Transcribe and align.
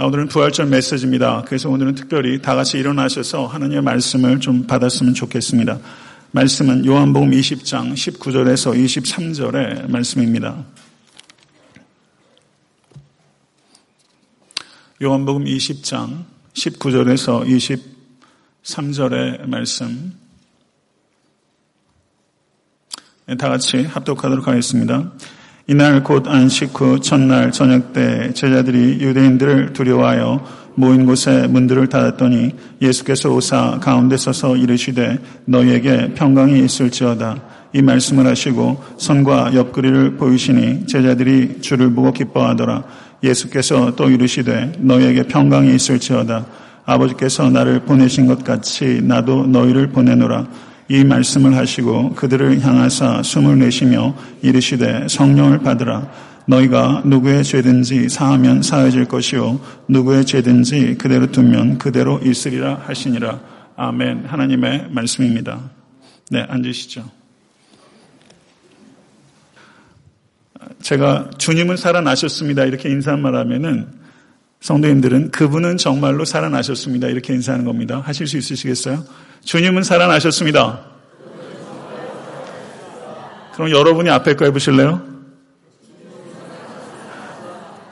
아, 0.00 0.06
오늘은 0.06 0.28
부활절 0.28 0.64
메시지입니다. 0.64 1.44
그래서 1.46 1.68
오늘은 1.68 1.94
특별히 1.94 2.40
다 2.40 2.54
같이 2.54 2.78
일어나셔서 2.78 3.46
하나님의 3.46 3.82
말씀을 3.82 4.40
좀 4.40 4.66
받았으면 4.66 5.12
좋겠습니다. 5.12 5.78
말씀은 6.30 6.86
요한복음 6.86 7.32
20장 7.32 7.92
19절에서 7.92 8.72
23절의 8.82 9.90
말씀입니다. 9.90 10.64
요한복음 15.02 15.44
20장 15.44 16.24
19절에서 16.54 17.46
23절의 18.64 19.46
말씀 19.48 20.14
네, 23.26 23.36
다 23.36 23.50
같이 23.50 23.82
합독하도록 23.82 24.48
하겠습니다. 24.48 25.12
이날 25.66 26.02
곧 26.02 26.26
안식 26.26 26.78
후 26.80 27.00
첫날 27.00 27.52
저녁 27.52 27.92
때 27.92 28.32
제자들이 28.32 29.00
유대인들을 29.00 29.72
두려워하여 29.72 30.44
모인 30.74 31.04
곳에 31.06 31.46
문들을 31.46 31.88
닫았더니 31.88 32.52
예수께서 32.80 33.30
오사 33.30 33.78
가운데 33.80 34.16
서서 34.16 34.56
이르시되 34.56 35.18
너희에게 35.44 36.14
평강이 36.14 36.64
있을지어다. 36.64 37.42
이 37.72 37.82
말씀을 37.82 38.26
하시고 38.26 38.82
선과 38.96 39.54
옆구리를 39.54 40.16
보이시니 40.16 40.86
제자들이 40.86 41.60
주를 41.60 41.92
보고 41.92 42.12
기뻐하더라. 42.12 42.82
예수께서 43.22 43.94
또 43.94 44.10
이르시되 44.10 44.72
너희에게 44.78 45.24
평강이 45.24 45.74
있을지어다. 45.74 46.46
아버지께서 46.84 47.50
나를 47.50 47.80
보내신 47.80 48.26
것 48.26 48.42
같이 48.42 49.00
나도 49.04 49.46
너희를 49.46 49.90
보내노라. 49.90 50.48
이 50.90 51.04
말씀을 51.04 51.56
하시고 51.56 52.14
그들을 52.14 52.62
향하사 52.62 53.22
숨을 53.22 53.60
내쉬며 53.60 54.12
이르시되 54.42 55.06
성령을 55.08 55.60
받으라. 55.60 56.10
너희가 56.48 57.02
누구의 57.04 57.44
죄든지 57.44 58.08
사하면 58.08 58.60
사해질 58.60 59.04
것이요 59.04 59.60
누구의 59.86 60.24
죄든지 60.24 60.96
그대로 60.98 61.30
두면 61.30 61.78
그대로 61.78 62.18
있으리라 62.18 62.82
하시니라. 62.86 63.40
아멘. 63.76 64.24
하나님의 64.26 64.88
말씀입니다. 64.90 65.70
네, 66.28 66.44
앉으시죠. 66.48 67.04
제가 70.82 71.30
주님은 71.38 71.76
살아나셨습니다. 71.76 72.64
이렇게 72.64 72.88
인사만 72.88 73.36
하면은 73.36 73.99
성도님들은 74.60 75.30
그분은 75.30 75.78
정말로 75.78 76.24
살아나셨습니다. 76.24 77.08
이렇게 77.08 77.32
인사하는 77.32 77.64
겁니다. 77.64 78.02
하실 78.04 78.26
수 78.26 78.36
있으시겠어요? 78.36 79.04
주님은 79.44 79.82
살아나셨습니다. 79.82 80.80
그럼 83.54 83.70
여러분이 83.70 84.10
앞에 84.10 84.34
거 84.34 84.44
해보실래요? 84.44 85.02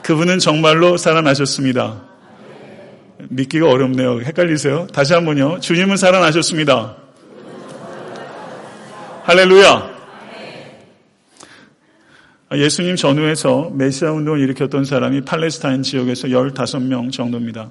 그분은 0.03 0.39
정말로 0.39 0.97
살아나셨습니다. 0.97 2.03
믿기가 3.29 3.69
어렵네요. 3.69 4.21
헷갈리세요? 4.21 4.87
다시 4.89 5.13
한 5.13 5.25
번요. 5.25 5.61
주님은 5.61 5.97
살아나셨습니다. 5.97 6.97
할렐루야. 9.25 9.98
예수님 12.57 12.97
전후에서 12.97 13.71
메시아 13.75 14.13
운동을 14.13 14.41
일으켰던 14.41 14.85
사람이 14.85 15.23
팔레스타인 15.23 15.83
지역에서 15.83 16.29
15명 16.29 17.13
정도입니다. 17.13 17.71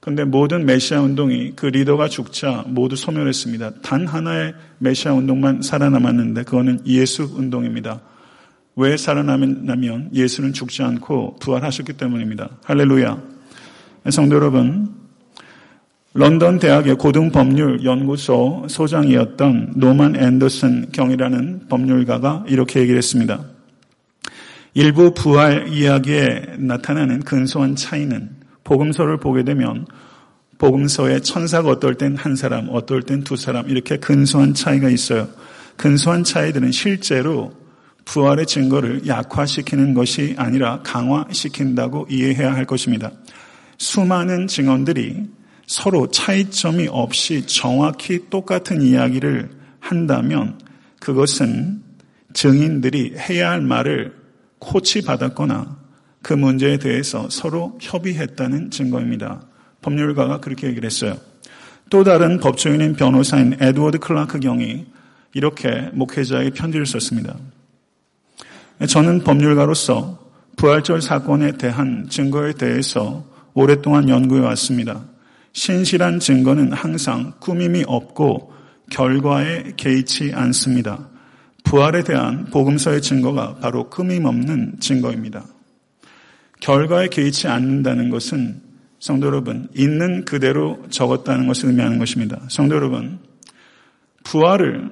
그런데 0.00 0.24
모든 0.24 0.66
메시아 0.66 1.00
운동이 1.00 1.52
그 1.56 1.66
리더가 1.66 2.08
죽자 2.08 2.64
모두 2.66 2.94
소멸했습니다. 2.94 3.80
단 3.82 4.06
하나의 4.06 4.52
메시아 4.78 5.14
운동만 5.14 5.62
살아남았는데 5.62 6.42
그거는 6.42 6.80
예수 6.86 7.22
운동입니다. 7.22 8.00
왜 8.76 8.96
살아남냐면 8.96 10.10
예수는 10.12 10.52
죽지 10.52 10.82
않고 10.82 11.36
부활하셨기 11.40 11.94
때문입니다. 11.94 12.50
할렐루야. 12.64 13.22
성도 14.10 14.36
여러분, 14.36 14.92
런던 16.14 16.58
대학의 16.58 16.96
고등법률 16.96 17.84
연구소 17.84 18.66
소장이었던 18.68 19.74
노만 19.76 20.16
앤더슨 20.16 20.90
경이라는 20.92 21.68
법률가가 21.68 22.44
이렇게 22.48 22.80
얘기를 22.80 22.98
했습니다. 22.98 23.51
일부 24.74 25.12
부활 25.12 25.68
이야기에 25.68 26.56
나타나는 26.58 27.20
근소한 27.20 27.76
차이는 27.76 28.30
복음서를 28.64 29.18
보게 29.18 29.44
되면 29.44 29.86
복음서에 30.56 31.20
천사가 31.20 31.68
어떨 31.68 31.96
땐 31.96 32.16
한 32.16 32.36
사람, 32.36 32.68
어떨 32.70 33.02
땐 33.02 33.22
두 33.22 33.36
사람 33.36 33.68
이렇게 33.68 33.98
근소한 33.98 34.54
차이가 34.54 34.88
있어요. 34.88 35.28
근소한 35.76 36.24
차이들은 36.24 36.72
실제로 36.72 37.52
부활의 38.04 38.46
증거를 38.46 39.06
약화시키는 39.06 39.94
것이 39.94 40.34
아니라 40.38 40.80
강화시킨다고 40.82 42.06
이해해야 42.08 42.54
할 42.54 42.64
것입니다. 42.64 43.10
수많은 43.78 44.46
증언들이 44.46 45.28
서로 45.66 46.10
차이점이 46.10 46.88
없이 46.90 47.46
정확히 47.46 48.30
똑같은 48.30 48.80
이야기를 48.82 49.50
한다면 49.80 50.58
그것은 51.00 51.82
증인들이 52.32 53.14
해야 53.18 53.50
할 53.50 53.60
말을 53.60 54.21
코치받았거나 54.62 55.76
그 56.22 56.32
문제에 56.32 56.78
대해서 56.78 57.28
서로 57.28 57.76
협의했다는 57.80 58.70
증거입니다. 58.70 59.42
법률가가 59.82 60.38
그렇게 60.38 60.68
얘기를 60.68 60.86
했어요. 60.86 61.16
또 61.90 62.04
다른 62.04 62.38
법조인인 62.38 62.94
변호사인 62.94 63.56
에드워드 63.60 63.98
클라크 63.98 64.38
경이 64.40 64.86
이렇게 65.34 65.90
목회자의 65.92 66.52
편지를 66.52 66.86
썼습니다. 66.86 67.36
저는 68.86 69.24
법률가로서 69.24 70.18
부활절 70.56 71.02
사건에 71.02 71.52
대한 71.52 72.06
증거에 72.08 72.52
대해서 72.52 73.24
오랫동안 73.54 74.08
연구해 74.08 74.42
왔습니다. 74.42 75.04
신실한 75.52 76.20
증거는 76.20 76.72
항상 76.72 77.32
꾸밈이 77.40 77.84
없고 77.86 78.52
결과에 78.90 79.72
개의치 79.76 80.32
않습니다. 80.34 81.08
부활에 81.64 82.02
대한 82.04 82.46
복음서의 82.46 83.02
증거가 83.02 83.56
바로 83.56 83.88
끊임없는 83.88 84.80
증거입니다. 84.80 85.44
결과에 86.60 87.08
개의치 87.08 87.48
않는다는 87.48 88.10
것은 88.10 88.60
성도 88.98 89.26
여러분, 89.26 89.68
있는 89.74 90.24
그대로 90.24 90.80
적었다는 90.90 91.48
것을 91.48 91.70
의미하는 91.70 91.98
것입니다. 91.98 92.40
성도 92.48 92.76
여러분, 92.76 93.18
부활을 94.22 94.90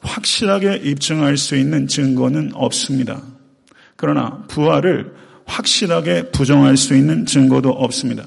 확실하게 0.00 0.80
입증할 0.82 1.36
수 1.36 1.56
있는 1.56 1.86
증거는 1.86 2.50
없습니다. 2.54 3.22
그러나 3.96 4.44
부활을 4.48 5.14
확실하게 5.46 6.30
부정할 6.30 6.76
수 6.76 6.96
있는 6.96 7.26
증거도 7.26 7.70
없습니다. 7.70 8.26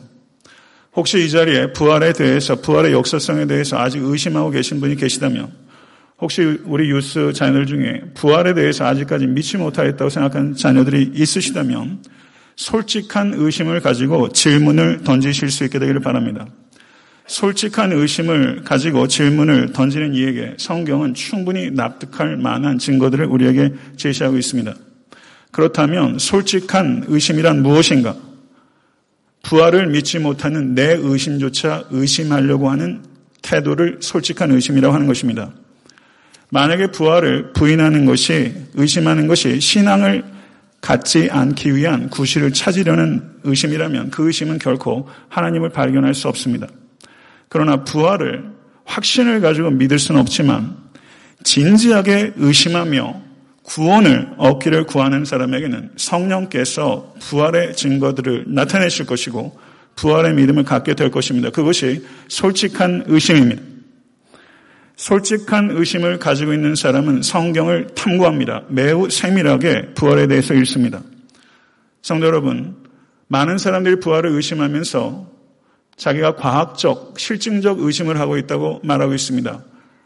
혹시 0.96 1.24
이 1.26 1.30
자리에 1.30 1.74
부활에 1.74 2.14
대해서, 2.14 2.56
부활의 2.62 2.94
역사성에 2.94 3.48
대해서 3.48 3.78
아직 3.78 4.02
의심하고 4.02 4.52
계신 4.52 4.80
분이 4.80 4.96
계시다면 4.96 5.52
혹시 6.20 6.60
우리 6.66 6.90
유스 6.90 7.34
자녀들 7.34 7.68
중에 7.68 8.02
부활에 8.16 8.54
대해서 8.54 8.86
아직까지 8.86 9.28
믿지 9.28 9.58
못하겠다고 9.58 10.10
생각하는 10.10 10.56
자녀들이 10.56 11.12
있으시다면 11.14 12.02
솔직한 12.56 13.34
의심을 13.36 13.82
가지고 13.82 14.30
질문을 14.30 15.04
던지실 15.04 15.52
수 15.52 15.64
있게 15.66 15.78
되기를 15.78 16.02
바랍니다. 16.02 16.48
솔직한 17.28 17.92
의심을 17.92 18.64
가지고 18.64 19.08
질문을 19.08 19.74
던지는 19.74 20.16
이에게 20.16 20.56
성경은 20.58 21.14
충분히 21.14 21.70
납득할 21.70 22.38
만한 22.38 22.80
증거들을 22.80 23.26
우리에게 23.26 23.74
제시하고 23.98 24.38
있습니다. 24.38 24.74
그렇다면 25.52 26.18
솔직한 26.18 27.06
의심이란 27.08 27.62
무엇인가? 27.62 28.16
부활을 29.44 29.88
믿지 29.88 30.20
못하는 30.20 30.74
내 30.74 30.94
의심조차 30.94 31.86
의심하려고 31.92 32.70
하는 32.70 33.04
태도를 33.44 34.00
솔직한 34.02 34.52
의심이라고 34.52 34.94
하는 34.94 35.06
것입니다. 35.06 35.54
만약에 36.50 36.88
부활을 36.88 37.54
부인하는 37.54 38.06
것이 38.06 38.54
의심하는 38.76 39.28
것이 39.28 39.60
신앙을 39.60 40.24
갖지 40.80 41.30
않기 41.32 41.76
위한 41.76 42.10
구실을 42.10 42.54
찾으려는 42.54 43.22
의심이라면 43.44 44.12
그 44.12 44.28
의심은 44.28 44.60
결코 44.60 45.10
하나님을 45.30 45.70
발견할 45.70 46.14
수 46.14 46.28
없습니다. 46.28 46.68
그러나 47.50 47.84
부활을 47.84 48.46
확신을 48.86 49.42
가지고 49.42 49.72
믿을 49.72 50.00
수는 50.00 50.22
없지만 50.22 50.78
진지하게 51.44 52.34
의심하며 52.38 53.22
구원을 53.64 54.30
얻기를 54.38 54.86
구하는 54.86 55.26
사람에게는 55.26 55.92
성령께서 55.98 57.14
부활의 57.20 57.76
증거들을 57.76 58.46
나타내실 58.48 59.06
것이고 59.06 59.60
부활의 59.96 60.36
믿음을 60.36 60.64
갖게 60.64 60.94
될 60.94 61.12
것입니다. 61.12 61.50
그것이 61.50 62.06
솔직한 62.30 63.04
의심입니다. 63.08 63.62
솔직한 64.98 65.70
의심을 65.72 66.18
가지고 66.18 66.54
있는 66.54 66.76
사람은 66.76 67.22
성경을 67.22 67.88
탐구합니다. 67.94 68.64
매우 68.68 69.10
세밀하게 69.10 69.94
부활에 69.94 70.28
대해서 70.28 70.56
읽습니다. 70.56 71.02
성도 72.02 72.26
여러분, 72.26 72.76
많은 73.28 73.60
사람들이 73.60 74.00
부활을 74.00 74.32
의심하면서 74.32 75.32
자기가 75.96 76.36
과학적, 76.36 77.20
실증적 77.20 77.80
의심을 77.80 78.20
하고 78.20 78.38
있다고 78.38 78.82
말하고 78.84 79.14
있습니다. 79.14 79.64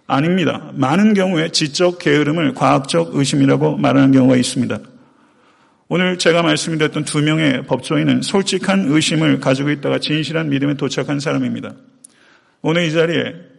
아닙니다. 0.08 0.72
많은 0.74 1.14
경우에 1.14 1.50
지적 1.50 2.00
게으름을 2.00 2.54
과학적 2.54 3.16
의심이라고 3.16 3.78
말하는 3.78 4.12
경우가 4.12 4.36
있습니다. 4.36 4.78
오늘 5.88 6.18
제가 6.18 6.42
말씀드렸던 6.42 7.06
두 7.06 7.22
명의 7.22 7.66
법조인은 7.66 8.24
솔직한 8.24 8.86
의심을 8.90 9.40
가지고 9.40 9.72
있다가 9.72 10.00
진실한 10.00 10.50
믿음에 10.50 10.74
도착한 10.74 11.22
사람입니다. 11.22 11.74
오늘 12.62 12.86
이 12.86 12.92
자리에 12.92 13.51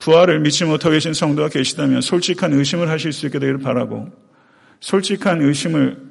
부활을 0.00 0.40
믿지 0.40 0.64
못하고 0.64 0.92
계신 0.92 1.12
성도가 1.12 1.48
계시다면 1.48 2.00
솔직한 2.00 2.52
의심을 2.52 2.88
하실 2.88 3.12
수 3.12 3.26
있게 3.26 3.38
되기를 3.38 3.58
바라고 3.58 4.08
솔직한 4.80 5.42
의심을 5.42 6.08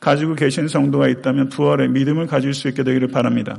가지고 0.00 0.34
계신 0.34 0.68
성도가 0.68 1.08
있다면 1.08 1.48
부활의 1.48 1.88
믿음을 1.88 2.26
가질 2.26 2.54
수 2.54 2.68
있게 2.68 2.82
되기를 2.82 3.08
바랍니다. 3.08 3.58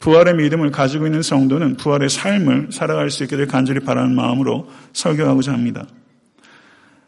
부활의 0.00 0.34
믿음을 0.34 0.72
가지고 0.72 1.06
있는 1.06 1.22
성도는 1.22 1.76
부활의 1.76 2.08
삶을 2.08 2.68
살아갈 2.72 3.10
수 3.10 3.22
있게 3.22 3.36
될 3.36 3.46
간절히 3.46 3.80
바라는 3.80 4.14
마음으로 4.14 4.68
설교하고자 4.92 5.52
합니다. 5.52 5.86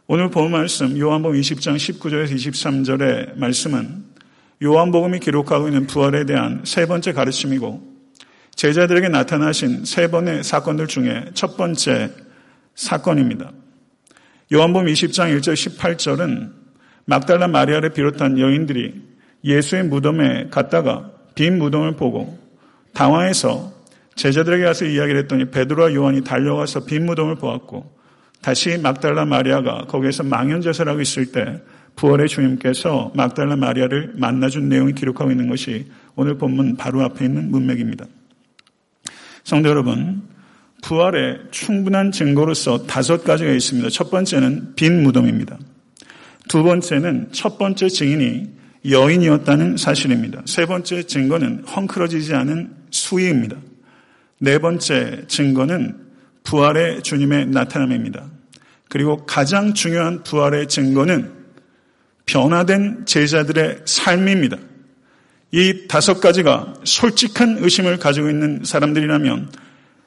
오늘 0.07 0.31
본 0.31 0.53
말씀 0.53 0.97
요한복음 0.97 1.41
20장 1.41 1.77
19절에서 1.77 2.35
23절의 2.35 3.39
말씀은 3.39 4.05
요한복음이 4.63 5.19
기록하고 5.19 5.67
있는 5.67 5.87
부활에 5.87 6.25
대한 6.25 6.61
세 6.65 6.87
번째 6.87 7.13
가르침이고 7.13 7.94
제자들에게 8.57 9.09
나타나신 9.09 9.85
세 9.85 10.11
번의 10.11 10.45
사건들 10.45 10.87
중에 10.87 11.27
첫 11.35 11.57
번째 11.57 12.11
사건입니다. 12.75 13.53
요한복음 14.53 14.87
20장 14.87 15.37
1절 15.39 15.55
18절은 15.55 16.53
막달라 17.05 17.49
마리아를 17.49 17.91
비롯한 17.91 18.39
여인들이 18.39 19.03
예수의 19.45 19.85
무덤에 19.85 20.49
갔다가 20.51 21.11
빈 21.35 21.59
무덤을 21.59 21.97
보고 21.97 22.39
당황해서 22.95 23.73
제자들에게 24.15 24.65
가서 24.65 24.85
이야기를 24.85 25.23
했더니 25.23 25.51
베드로와 25.51 25.93
요한이 25.95 26.23
달려가서 26.23 26.85
빈 26.85 27.07
무덤을 27.07 27.37
보았고 27.37 27.93
다시 28.41 28.79
막달라 28.79 29.25
마리아가 29.25 29.87
거기에서 29.87 30.23
망연자설 30.23 30.89
하고 30.89 31.01
있을 31.01 31.33
때 31.33 31.61
부활의 31.97 32.29
주님께서 32.29 33.13
막달라 33.15 33.57
마리아를 33.57 34.13
만나준 34.17 34.69
내용이 34.69 34.93
기록하고 34.93 35.31
있는 35.31 35.49
것이 35.49 35.87
오늘 36.15 36.39
본문 36.39 36.77
바로 36.77 37.03
앞에 37.03 37.25
있는 37.25 37.51
문맥입니다. 37.51 38.07
성도 39.45 39.69
여러분, 39.69 40.23
부활의 40.83 41.39
충분한 41.51 42.13
증거로서 42.13 42.87
다섯 42.87 43.25
가지가 43.25 43.53
있습니다. 43.53 43.91
첫 43.91 44.11
번째는 44.11 44.75
빈 44.75 45.03
무덤입니다. 45.03 45.59
두 46.49 46.63
번째는 46.63 47.29
첫 47.33 47.59
번째 47.59 47.89
증인이 47.89 48.49
여인이었다는 48.89 49.77
사실입니다. 49.77 50.43
세 50.47 50.65
번째 50.65 51.03
증거는 51.03 51.65
헝클어지지 51.65 52.35
않은 52.35 52.75
수위입니다. 52.91 53.57
네 54.41 54.59
번째 54.59 55.25
증거는 55.29 55.97
부활의 56.43 57.03
주님의 57.03 57.47
나타남입니다. 57.47 58.25
그리고 58.89 59.27
가장 59.27 59.75
중요한 59.75 60.23
부활의 60.23 60.69
증거는 60.69 61.33
변화된 62.25 63.05
제자들의 63.05 63.81
삶입니다. 63.85 64.57
이 65.57 65.87
다섯 65.87 66.21
가지가 66.21 66.75
솔직한 66.83 67.59
의심을 67.61 67.99
가지고 67.99 68.29
있는 68.29 68.65
사람들이라면 68.65 69.53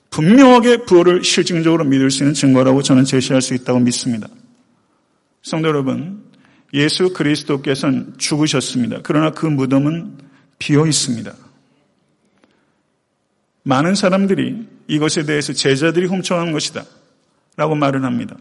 분명하게 0.09 0.83
부활을 0.83 1.23
실증적으로 1.23 1.85
믿을 1.85 2.11
수 2.11 2.23
있는 2.23 2.33
증거라고 2.33 2.81
저는 2.81 3.05
제시할 3.05 3.41
수 3.41 3.53
있다고 3.53 3.79
믿습니다. 3.79 4.27
성도 5.43 5.69
여러분, 5.69 6.21
예수 6.73 7.13
그리스도께서는 7.13 8.15
죽으셨습니다. 8.17 8.99
그러나 9.03 9.31
그 9.31 9.45
무덤은 9.45 10.17
비어 10.59 10.85
있습니다. 10.85 11.33
많은 13.63 13.95
사람들이 13.95 14.67
이것에 14.89 15.23
대해서 15.23 15.53
제자들이 15.53 16.07
훔쳐간 16.07 16.51
것이다. 16.51 16.83
라고 17.55 17.73
말을 17.73 18.03
합니다. 18.03 18.35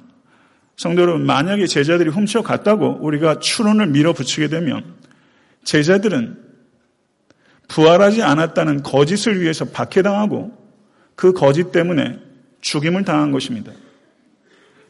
성도 0.77 1.03
여러분, 1.03 1.25
만약에 1.25 1.69
제자들이 1.69 2.11
훔쳐갔다고 2.11 2.99
우리가 3.01 3.39
추론을 3.39 3.87
밀어붙이게 3.87 4.49
되면 4.49 4.97
제자들은 5.63 6.46
부활하지 7.69 8.23
않았다는 8.23 8.83
거짓을 8.83 9.41
위해서 9.41 9.65
박해당하고 9.65 10.57
그 11.15 11.33
거짓 11.33 11.73
때문에 11.73 12.19
죽임을 12.61 13.05
당한 13.05 13.33
것입니다. 13.33 13.73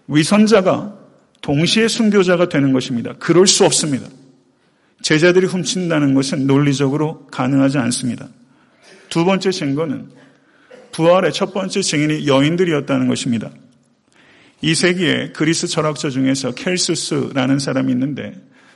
위선자가 0.08 0.98
동시에 1.40 1.88
순교자가 1.88 2.48
되는 2.48 2.72
것입니다. 2.72 3.14
그럴 3.18 3.46
수 3.46 3.64
없습니다. 3.64 4.06
제자들이 5.02 5.46
훔친다는 5.46 6.14
것은 6.14 6.46
논리적으로 6.46 7.26
가능하지 7.26 7.78
않습니다. 7.78 8.28
두 9.08 9.24
번째 9.24 9.50
증거는 9.50 10.10
부활의 10.92 11.32
첫 11.32 11.52
번째 11.52 11.82
증인이 11.82 12.26
여인들이었다는 12.26 13.06
것입니다. 13.06 13.50
이 14.62 14.74
세기에 14.74 15.32
그리스 15.32 15.66
철학자 15.66 16.08
중에서 16.08 16.52
켈수스라는 16.52 17.58
사람이 17.58 17.92
있는데 17.92 18.32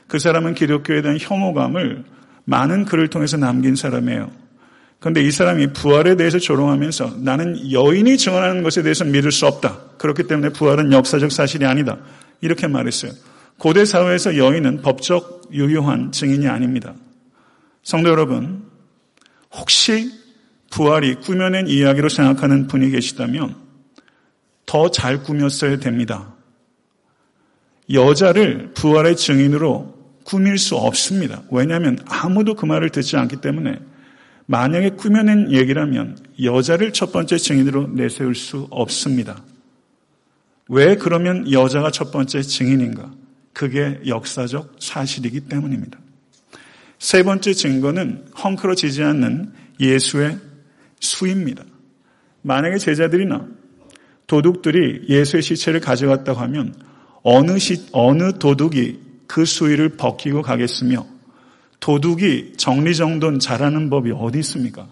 그 0.07 0.19
사람은 0.19 0.53
기독교에 0.53 1.01
대한 1.01 1.17
혐오감을 1.19 2.03
많은 2.45 2.85
글을 2.85 3.09
통해서 3.09 3.37
남긴 3.37 3.75
사람이에요. 3.75 4.31
그런데 4.99 5.23
이 5.23 5.31
사람이 5.31 5.73
부활에 5.73 6.15
대해서 6.15 6.37
조롱하면서 6.37 7.15
나는 7.19 7.71
여인이 7.71 8.17
증언하는 8.17 8.61
것에 8.61 8.83
대해서 8.83 9.03
믿을 9.03 9.31
수 9.31 9.47
없다. 9.47 9.79
그렇기 9.97 10.23
때문에 10.23 10.49
부활은 10.49 10.91
역사적 10.91 11.31
사실이 11.31 11.65
아니다. 11.65 11.97
이렇게 12.41 12.67
말했어요. 12.67 13.11
고대 13.57 13.85
사회에서 13.85 14.37
여인은 14.37 14.81
법적 14.81 15.49
유효한 15.53 16.11
증인이 16.11 16.47
아닙니다. 16.47 16.93
성도 17.83 18.09
여러분, 18.09 18.63
혹시 19.51 20.11
부활이 20.69 21.15
꾸며낸 21.15 21.67
이야기로 21.67 22.09
생각하는 22.09 22.67
분이 22.67 22.91
계시다면 22.91 23.55
더 24.65 24.89
잘 24.89 25.23
꾸몄어야 25.23 25.77
됩니다. 25.79 26.33
여자를 27.91 28.71
부활의 28.73 29.17
증인으로 29.17 30.00
꾸밀 30.23 30.57
수 30.57 30.75
없습니다. 30.75 31.43
왜냐하면 31.51 31.97
아무도 32.05 32.55
그 32.55 32.65
말을 32.65 32.89
듣지 32.89 33.17
않기 33.17 33.37
때문에 33.37 33.79
만약에 34.45 34.91
꾸며낸 34.91 35.51
얘기라면 35.51 36.17
여자를 36.43 36.93
첫 36.93 37.11
번째 37.11 37.37
증인으로 37.37 37.87
내세울 37.87 38.35
수 38.35 38.67
없습니다. 38.69 39.43
왜 40.67 40.95
그러면 40.95 41.51
여자가 41.51 41.91
첫 41.91 42.11
번째 42.11 42.41
증인인가? 42.41 43.11
그게 43.53 43.99
역사적 44.05 44.75
사실이기 44.79 45.41
때문입니다. 45.41 45.99
세 46.99 47.23
번째 47.23 47.53
증거는 47.53 48.25
헝클어지지 48.43 49.03
않는 49.03 49.51
예수의 49.79 50.37
수입니다. 50.99 51.63
만약에 52.43 52.77
제자들이나 52.77 53.47
도둑들이 54.27 55.07
예수의 55.09 55.43
시체를 55.43 55.79
가져갔다고 55.79 56.39
하면 56.39 56.75
어느 57.23 57.59
시, 57.59 57.85
어느 57.91 58.37
도둑이 58.39 59.10
그 59.31 59.45
수위를 59.45 59.95
벗기고 59.95 60.41
가겠으며 60.41 61.05
도둑이 61.79 62.57
정리정돈 62.57 63.39
잘하는 63.39 63.89
법이 63.89 64.11
어디 64.11 64.39
있습니까? 64.39 64.89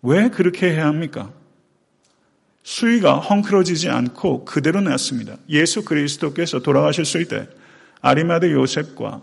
왜 0.00 0.28
그렇게 0.28 0.70
해야 0.70 0.86
합니까? 0.86 1.32
수위가 2.62 3.18
헝클어지지 3.18 3.88
않고 3.88 4.44
그대로 4.44 4.80
났습니다. 4.80 5.38
예수 5.48 5.84
그리스도께서 5.84 6.60
돌아가셨을 6.60 7.26
때 7.26 7.48
아리마드 8.00 8.52
요셉과 8.52 9.22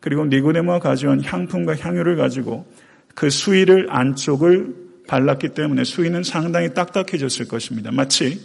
그리고 0.00 0.24
니고데모가 0.26 0.80
가져온 0.80 1.22
향품과 1.22 1.76
향유를 1.76 2.16
가지고 2.16 2.66
그 3.14 3.30
수위를 3.30 3.86
안쪽을 3.88 4.74
발랐기 5.06 5.50
때문에 5.50 5.84
수위는 5.84 6.24
상당히 6.24 6.74
딱딱해졌을 6.74 7.46
것입니다. 7.46 7.92
마치 7.92 8.40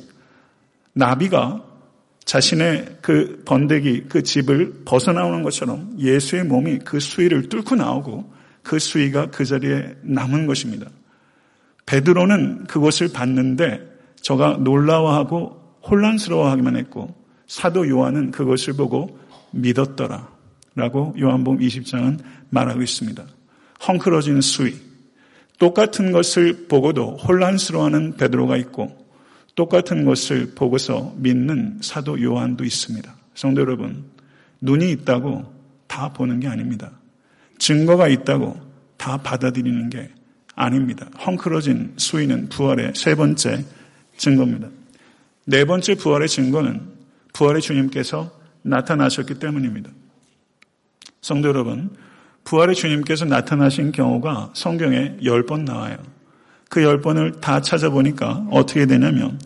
나비가 0.93 1.68
자신의 2.29 2.97
그 3.01 3.41
번데기, 3.43 4.03
그 4.07 4.21
집을 4.21 4.83
벗어나오는 4.85 5.41
것처럼 5.41 5.95
예수의 5.97 6.43
몸이 6.43 6.77
그 6.85 6.99
수위를 6.99 7.49
뚫고 7.49 7.73
나오고 7.73 8.31
그 8.61 8.77
수위가 8.77 9.31
그 9.31 9.45
자리에 9.45 9.95
남은 10.03 10.45
것입니다. 10.45 10.85
베드로는 11.87 12.65
그것을 12.65 13.11
봤는데 13.11 13.81
저가 14.21 14.57
놀라워하고 14.57 15.79
혼란스러워하기만 15.89 16.75
했고 16.75 17.15
사도 17.47 17.89
요한은 17.89 18.29
그것을 18.29 18.73
보고 18.73 19.17
믿었더라. 19.49 20.29
라고 20.75 21.15
요한복음 21.19 21.57
20장은 21.57 22.19
말하고 22.51 22.83
있습니다. 22.83 23.25
헝클어진 23.87 24.41
수위. 24.41 24.75
똑같은 25.57 26.11
것을 26.11 26.67
보고도 26.67 27.17
혼란스러워하는 27.17 28.17
베드로가 28.17 28.55
있고 28.57 29.08
똑같은 29.59 30.05
것을 30.05 30.53
보고서 30.55 31.13
믿는 31.17 31.79
사도 31.81 32.21
요한도 32.23 32.63
있습니다. 32.63 33.13
성도 33.35 33.59
여러분, 33.59 34.05
눈이 34.61 34.89
있다고 34.91 35.53
다 35.85 36.13
보는 36.13 36.39
게 36.39 36.47
아닙니다. 36.47 36.91
증거가 37.57 38.07
있다고 38.07 38.57
다 38.95 39.17
받아들이는 39.17 39.89
게 39.89 40.11
아닙니다. 40.55 41.09
헝클어진 41.27 41.95
수위는 41.97 42.47
부활의 42.47 42.93
세 42.95 43.15
번째 43.15 43.65
증거입니다. 44.15 44.69
네 45.43 45.65
번째 45.65 45.95
부활의 45.95 46.29
증거는 46.29 46.79
부활의 47.33 47.61
주님께서 47.61 48.31
나타나셨기 48.61 49.39
때문입니다. 49.39 49.89
성도 51.19 51.49
여러분, 51.49 51.89
부활의 52.45 52.75
주님께서 52.75 53.25
나타나신 53.25 53.91
경우가 53.91 54.51
성경에 54.53 55.17
열 55.25 55.45
번 55.45 55.65
나와요. 55.65 55.97
그 56.69 56.83
열 56.83 57.01
번을 57.01 57.41
다 57.41 57.61
찾아보니까 57.61 58.45
어떻게 58.51 58.85
되냐면 58.85 59.39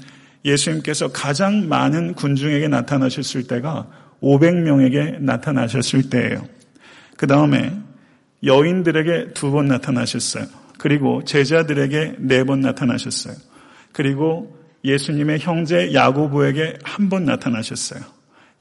예수님께서 0.45 1.09
가장 1.09 1.67
많은 1.69 2.13
군중에게 2.15 2.67
나타나셨을 2.67 3.43
때가 3.47 3.87
500명에게 4.21 5.21
나타나셨을 5.21 6.09
때예요. 6.09 6.45
그 7.17 7.27
다음에 7.27 7.73
여인들에게 8.43 9.33
두 9.33 9.51
번 9.51 9.67
나타나셨어요. 9.67 10.45
그리고 10.77 11.23
제자들에게 11.23 12.15
네 12.19 12.43
번 12.43 12.59
나타나셨어요. 12.61 13.35
그리고 13.93 14.57
예수님의 14.83 15.39
형제 15.39 15.93
야고보에게 15.93 16.79
한 16.83 17.09
번 17.09 17.23
나타나셨어요. 17.25 18.01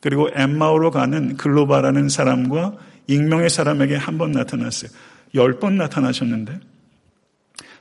그리고 0.00 0.28
엠마오로 0.34 0.90
가는 0.92 1.36
글로바라는 1.36 2.08
사람과 2.08 2.76
익명의 3.08 3.50
사람에게 3.50 3.96
한 3.96 4.18
번 4.18 4.30
나타났어요. 4.32 4.90
열 5.34 5.58
번 5.58 5.76
나타나셨는데 5.76 6.60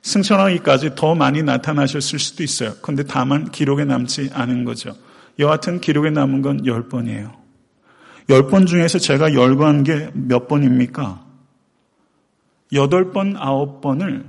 승천하기까지 0.01 0.95
더 0.95 1.15
많이 1.15 1.43
나타나셨을 1.43 2.19
수도 2.19 2.43
있어요. 2.43 2.73
그런데 2.81 3.03
다만 3.03 3.51
기록에 3.51 3.85
남지 3.85 4.31
않은 4.33 4.63
거죠. 4.65 4.95
여하튼 5.39 5.79
기록에 5.79 6.09
남은 6.09 6.41
건열 6.41 6.89
번이에요. 6.89 7.39
열번 8.29 8.65
중에서 8.65 8.99
제가 8.99 9.33
열거한 9.33 9.83
게 9.83 10.09
몇 10.13 10.47
번입니까? 10.47 11.25
여덟 12.73 13.11
번, 13.11 13.35
아홉 13.37 13.81
번을 13.81 14.25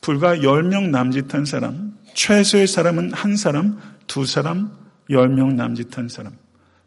불과 0.00 0.42
열명 0.42 0.90
남짓한 0.90 1.44
사람, 1.44 1.96
최소의 2.14 2.66
사람은 2.66 3.12
한 3.12 3.36
사람, 3.36 3.80
두 4.06 4.26
사람, 4.26 4.70
열명 5.08 5.56
남짓한 5.56 6.08
사람. 6.08 6.32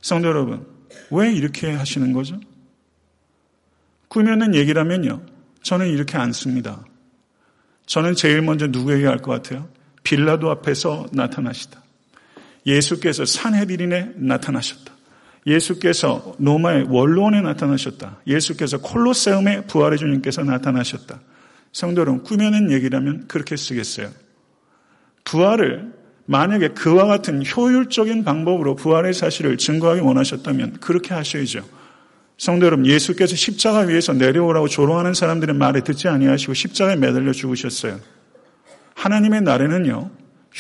성도 0.02 0.28
여러분, 0.28 0.66
왜 1.10 1.32
이렇게 1.34 1.72
하시는 1.72 2.14
거죠? 2.14 2.40
꾸며낸 4.08 4.54
얘기라면요. 4.54 5.22
저는 5.64 5.88
이렇게 5.88 6.18
안 6.18 6.32
씁니다. 6.32 6.84
저는 7.86 8.16
제일 8.16 8.42
먼저 8.42 8.68
누구에게 8.68 9.06
할것 9.06 9.44
같아요? 9.44 9.68
빌라도 10.04 10.50
앞에서 10.52 11.08
나타나시다. 11.12 11.82
예수께서 12.66 13.26
산헤드린에 13.26 14.14
나타나셨다. 14.16 14.94
예수께서 15.46 16.36
로마의 16.40 16.86
원로원에 16.90 17.42
나타나셨다. 17.42 18.22
예수께서 18.28 18.80
콜로세움의 18.80 19.68
부활의 19.68 19.98
주님께서 19.98 20.44
나타나셨다. 20.44 21.20
성도 21.74 22.02
여러분, 22.02 22.24
꾸며낸 22.24 22.72
얘기라면 22.72 23.26
그렇게 23.28 23.58
쓰겠어요. 23.58 24.10
부활을 25.26 25.92
만약에 26.26 26.70
그와 26.70 27.06
같은 27.06 27.44
효율적인 27.46 28.24
방법으로 28.24 28.76
부활의 28.76 29.14
사실을 29.14 29.58
증거하기 29.58 30.02
원하셨다면 30.02 30.78
그렇게 30.80 31.14
하셔야죠. 31.14 31.66
성도 32.44 32.66
여러분, 32.66 32.86
예수께서 32.86 33.38
십자가 33.38 33.80
위에서 33.80 34.12
내려오라고 34.12 34.68
조롱하는 34.68 35.14
사람들의 35.14 35.56
말에 35.56 35.80
듣지 35.80 36.10
아니하시고 36.10 36.54
십자가에 36.54 36.98
매달려 36.98 37.32
죽으셨어요. 37.32 38.02
하나님의 38.96 39.44
날에는요, 39.44 40.12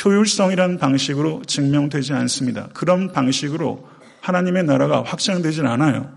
효율성이라는 0.02 0.78
방식으로 0.78 1.42
증명되지 1.46 2.14
않습니다. 2.14 2.70
그런 2.74 3.12
방식으로 3.12 3.86
하나님의 4.22 4.64
나라가 4.64 5.04
확장되질 5.04 5.68
않아요. 5.68 6.10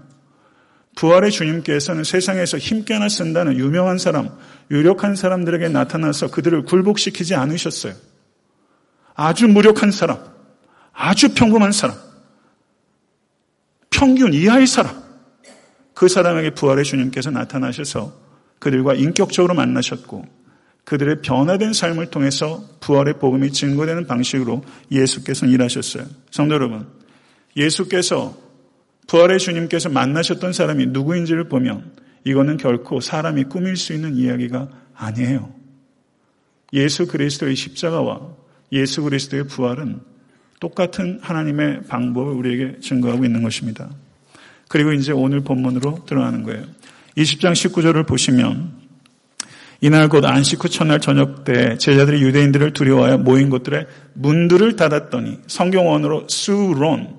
부활의 0.94 1.32
주님께서는 1.32 2.04
세상에서 2.04 2.58
힘께나 2.58 3.08
쓴다는 3.08 3.58
유명한 3.58 3.99
사람, 3.99 4.28
유력한 4.70 5.16
사람들에게 5.16 5.68
나타나서 5.70 6.30
그들을 6.30 6.62
굴복시키지 6.62 7.35
않으셨어요. 7.35 7.92
아주 9.16 9.49
무력한 9.49 9.90
사람, 9.90 10.18
아주 10.92 11.35
평범한 11.35 11.73
사람, 11.73 11.96
평균 13.90 14.32
이하의 14.32 14.68
사람, 14.68 15.06
그 15.97 16.09
사람에게 16.09 16.50
부활의 16.50 16.85
주님께서 16.85 17.31
나타나셔서 17.31 18.12
그들과 18.59 18.93
인격적으로 18.93 19.55
만나셨고 19.55 20.26
그들의 20.85 21.23
변화된 21.23 21.73
삶을 21.73 22.11
통해서 22.11 22.62
부활의 22.81 23.15
복음이 23.19 23.50
증거되는 23.50 24.07
방식으로 24.07 24.62
예수께서 24.93 25.47
일하셨어요. 25.47 26.05
성도 26.31 26.55
여러분, 26.55 26.87
예수께서 27.57 28.37
부활의 29.07 29.38
주님께서 29.38 29.88
만나셨던 29.88 30.53
사람이 30.53 30.88
누구인지를 30.88 31.49
보면 31.49 31.93
이거는 32.25 32.59
결코 32.59 33.00
사람이 33.00 33.45
꾸밀 33.45 33.79
수 33.79 33.95
있는 33.95 34.17
이야기가 34.17 34.69
아니에요. 34.95 35.50
예수 36.75 37.07
그리스도의 37.07 37.57
십자가와 37.57 38.35
예수 38.73 39.03
그리스도의 39.03 39.45
부활은 39.45 40.00
똑같은 40.61 41.21
하나님의 41.23 41.85
방법을 41.85 42.35
우리에게 42.35 42.81
증거하고 42.81 43.25
있는 43.25 43.43
것입니다. 43.43 43.88
그리고 44.68 44.92
이제 44.92 45.12
오늘 45.12 45.40
본문으로 45.40 46.04
들어가는 46.06 46.42
거예요. 46.42 46.64
20장 47.16 47.52
19절을 47.52 48.06
보시면 48.06 48.73
이날 49.80 50.08
곧 50.08 50.25
안식 50.25 50.64
후 50.64 50.68
첫날 50.68 51.00
저녁 51.00 51.44
때 51.44 51.76
제자들이 51.76 52.23
유대인들을 52.23 52.73
두려워하여 52.73 53.18
모인 53.18 53.50
곳들의 53.50 53.87
문들을 54.14 54.76
닫았더니 54.76 55.38
성경원으로 55.46 56.26
수론 56.28 57.16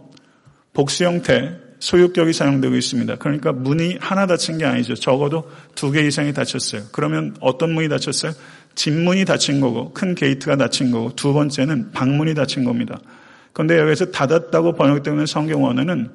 복수 0.73 1.05
형태 1.05 1.57
소유격이 1.79 2.33
사용되고 2.33 2.75
있습니다. 2.75 3.17
그러니까 3.17 3.51
문이 3.51 3.97
하나 3.99 4.25
닫힌 4.25 4.57
게 4.57 4.65
아니죠. 4.65 4.95
적어도 4.95 5.49
두 5.75 5.91
개 5.91 6.01
이상이 6.01 6.33
닫혔어요. 6.33 6.83
그러면 6.91 7.35
어떤 7.39 7.73
문이 7.73 7.87
닫혔어요? 7.89 8.31
집문이 8.73 9.25
닫힌 9.25 9.59
거고 9.61 9.93
큰 9.93 10.15
게이트가 10.15 10.55
닫힌 10.55 10.91
거고 10.91 11.15
두 11.15 11.33
번째는 11.33 11.91
방문이 11.91 12.33
닫힌 12.33 12.63
겁니다. 12.63 12.99
그런데 13.53 13.77
여기서 13.77 14.11
닫았다고 14.11 14.73
번역되고 14.73 15.15
있는 15.15 15.25
성경 15.27 15.63
원어는 15.63 16.09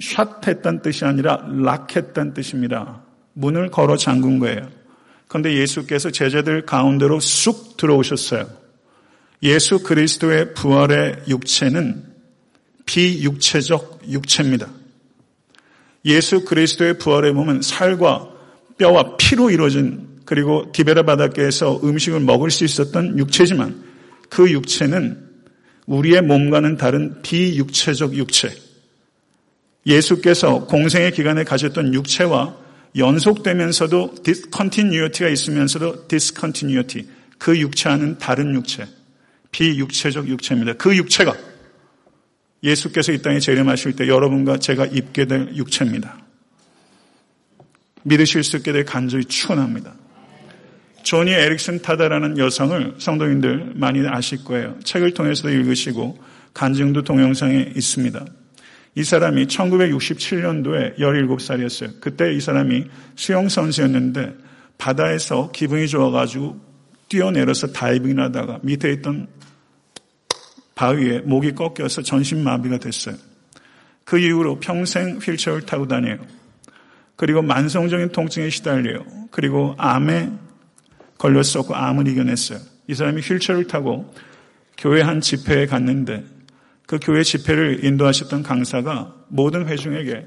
샷했다는 0.00 0.82
뜻이 0.82 1.04
아니라 1.04 1.44
락했다는 1.48 2.34
뜻입니다. 2.34 3.02
문을 3.34 3.70
걸어 3.70 3.96
잠근 3.96 4.38
거예요. 4.38 4.68
그런데 5.28 5.56
예수께서 5.56 6.10
제자들 6.10 6.66
가운데로 6.66 7.20
쑥 7.20 7.76
들어오셨어요. 7.76 8.46
예수 9.42 9.82
그리스도의 9.82 10.54
부활의 10.54 11.22
육체는 11.28 12.04
비육체적 12.86 14.02
육체입니다. 14.08 14.68
예수 16.04 16.44
그리스도의 16.44 16.98
부활의 16.98 17.32
몸은 17.32 17.62
살과 17.62 18.28
뼈와 18.76 19.16
피로 19.16 19.50
이루어진 19.50 20.20
그리고 20.24 20.70
디베라 20.72 21.02
바닷가에서 21.04 21.80
음식을 21.82 22.20
먹을 22.20 22.50
수 22.50 22.64
있었던 22.64 23.18
육체지만 23.18 23.82
그 24.28 24.50
육체는 24.50 25.30
우리의 25.86 26.22
몸과는 26.22 26.76
다른 26.76 27.22
비육체적 27.22 28.14
육체. 28.14 28.50
예수께서 29.86 30.64
공생애 30.66 31.12
기간에 31.12 31.44
가지셨던 31.44 31.94
육체와 31.94 32.56
연속되면서도 32.96 34.16
discontinuity가 34.22 35.28
있으면서도 35.28 36.08
discontinuity. 36.08 37.08
그 37.38 37.58
육체와는 37.58 38.18
다른 38.18 38.54
육체. 38.54 38.86
비육체적 39.50 40.28
육체입니다. 40.28 40.74
그 40.74 40.96
육체가 40.96 41.34
예수께서 42.62 43.12
이 43.12 43.20
땅에 43.20 43.38
재림하실 43.38 43.96
때 43.96 44.08
여러분과 44.08 44.58
제가 44.58 44.86
입게 44.86 45.26
될 45.26 45.54
육체입니다. 45.54 46.18
믿으실 48.04 48.44
수 48.44 48.56
있게 48.56 48.72
될 48.72 48.84
간절히 48.84 49.24
추원합니다. 49.24 49.94
조니 51.02 51.32
에릭슨 51.32 51.82
타다라는 51.82 52.38
여성을 52.38 52.94
성도인들 52.98 53.72
많이 53.74 54.06
아실 54.06 54.44
거예요. 54.44 54.78
책을 54.84 55.14
통해서도 55.14 55.50
읽으시고 55.50 56.18
간증도 56.54 57.02
동영상에 57.02 57.72
있습니다. 57.74 58.24
이 58.94 59.04
사람이 59.04 59.46
1967년도에 59.46 60.98
17살이었어요. 60.98 62.00
그때 62.00 62.32
이 62.34 62.40
사람이 62.40 62.84
수영선수였는데 63.16 64.34
바다에서 64.76 65.50
기분이 65.50 65.88
좋아가지고 65.88 66.60
뛰어내려서 67.08 67.68
다이빙 67.68 68.18
하다가 68.18 68.60
밑에 68.62 68.92
있던 68.92 69.28
바위에 70.74 71.20
목이 71.20 71.52
꺾여서 71.52 72.02
전신마비가 72.02 72.78
됐어요. 72.78 73.16
그 74.04 74.18
이후로 74.18 74.60
평생 74.60 75.18
휠체어를 75.18 75.64
타고 75.64 75.86
다녀요. 75.86 76.18
그리고 77.16 77.40
만성적인 77.40 78.10
통증에 78.10 78.50
시달려요. 78.50 79.04
그리고 79.30 79.74
암에 79.78 80.32
걸렸었고 81.18 81.74
암을 81.74 82.08
이겨냈어요. 82.08 82.58
이 82.88 82.94
사람이 82.94 83.22
휠체어를 83.22 83.68
타고 83.68 84.12
교회 84.76 85.02
한 85.02 85.20
집회에 85.20 85.66
갔는데 85.66 86.24
그 86.86 86.98
교회 87.00 87.22
집회를 87.22 87.84
인도하셨던 87.84 88.42
강사가 88.42 89.14
모든 89.28 89.66
회중에게 89.68 90.26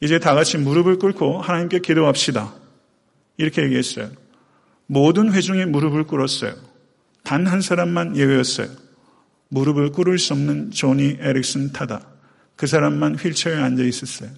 이제 0.00 0.18
다 0.18 0.34
같이 0.34 0.56
무릎을 0.58 0.98
꿇고 0.98 1.40
하나님께 1.40 1.80
기도합시다. 1.80 2.54
이렇게 3.36 3.62
얘기했어요. 3.62 4.10
모든 4.86 5.32
회중이 5.32 5.66
무릎을 5.66 6.04
꿇었어요. 6.04 6.54
단 7.22 7.46
한 7.46 7.60
사람만 7.60 8.16
예외였어요. 8.16 8.68
무릎을 9.48 9.90
꿇을 9.92 10.18
수 10.18 10.32
없는 10.32 10.70
조니 10.70 11.18
에릭슨 11.20 11.72
타다. 11.72 12.06
그 12.56 12.66
사람만 12.66 13.16
휠체어에 13.16 13.56
앉아 13.56 13.82
있었어요. 13.82 14.30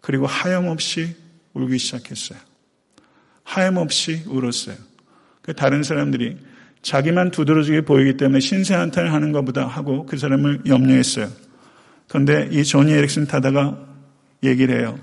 그리고 0.00 0.26
하염없이 0.26 1.14
울기 1.52 1.78
시작했어요. 1.78 2.38
하염없이 3.44 4.24
울었어요. 4.26 4.76
그 5.42 5.54
다른 5.54 5.82
사람들이 5.82 6.36
자기만 6.82 7.30
두드러지게 7.30 7.82
보이기 7.82 8.16
때문에 8.16 8.40
신세 8.40 8.74
한탄을 8.74 9.12
하는 9.12 9.32
것보다 9.32 9.66
하고 9.66 10.06
그 10.06 10.16
사람을 10.16 10.62
염려했어요. 10.66 11.28
그런데 12.08 12.48
이 12.50 12.64
조니 12.64 12.92
에릭슨 12.92 13.26
타다가 13.26 13.78
얘기를 14.42 14.78
해요. 14.80 14.98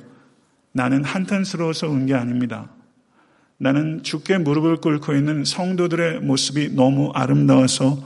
나는 0.71 1.03
한탄스러워서 1.03 1.87
운 1.87 2.05
게 2.05 2.13
아닙니다. 2.13 2.69
나는 3.57 4.03
죽게 4.03 4.39
무릎을 4.39 4.77
꿇고 4.77 5.13
있는 5.15 5.45
성도들의 5.45 6.19
모습이 6.21 6.75
너무 6.75 7.11
아름다워서 7.13 7.97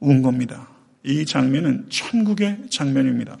운 0.00 0.22
겁니다. 0.22 0.68
이 1.04 1.24
장면은 1.24 1.86
천국의 1.88 2.64
장면입니다. 2.70 3.38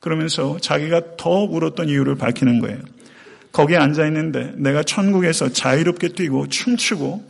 그러면서 0.00 0.58
자기가 0.58 1.16
더 1.16 1.44
울었던 1.44 1.88
이유를 1.88 2.16
밝히는 2.16 2.58
거예요. 2.60 2.78
거기에 3.52 3.76
앉아 3.76 4.06
있는데 4.06 4.52
내가 4.56 4.82
천국에서 4.82 5.50
자유롭게 5.50 6.08
뛰고 6.08 6.48
춤추고 6.48 7.24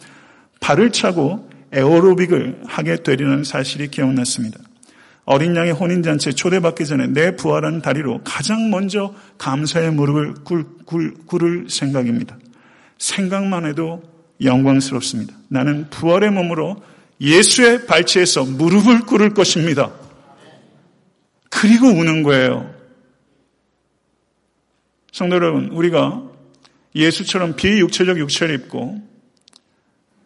발을 0.61 0.91
차고 0.91 1.51
에어로빅을 1.75 2.63
하게 2.67 3.03
되리는 3.03 3.45
사실이 3.45 3.89
기억났습니다. 3.89 4.59
어린 5.25 5.57
양의 5.57 5.73
혼인잔치에 5.73 6.33
초대받기 6.33 6.87
전에 6.87 7.07
내 7.09 7.35
부활한 7.35 7.83
다리로 7.83 8.21
가장 8.25 8.71
먼저 8.71 9.15
감사의 9.39 9.93
무릎을 9.93 10.35
꿇, 10.45 10.65
꿇, 10.85 11.15
꿇을 11.27 11.67
생각입니다. 11.69 12.37
생각만 12.99 13.67
해도 13.67 14.03
영광스럽습니다. 14.43 15.35
나는 15.49 15.89
부활의 15.91 16.31
몸으로 16.31 16.83
예수의 17.21 17.87
발치에서 17.87 18.45
무릎을 18.45 19.01
꿇을 19.03 19.31
것입니다. 19.31 19.93
그리고 21.49 21.87
우는 21.87 22.23
거예요. 22.23 22.75
성도 25.13 25.37
여러분, 25.37 25.69
우리가 25.69 26.23
예수처럼 26.95 27.57
비육체적 27.57 28.19
육체를 28.19 28.55
입고 28.57 29.01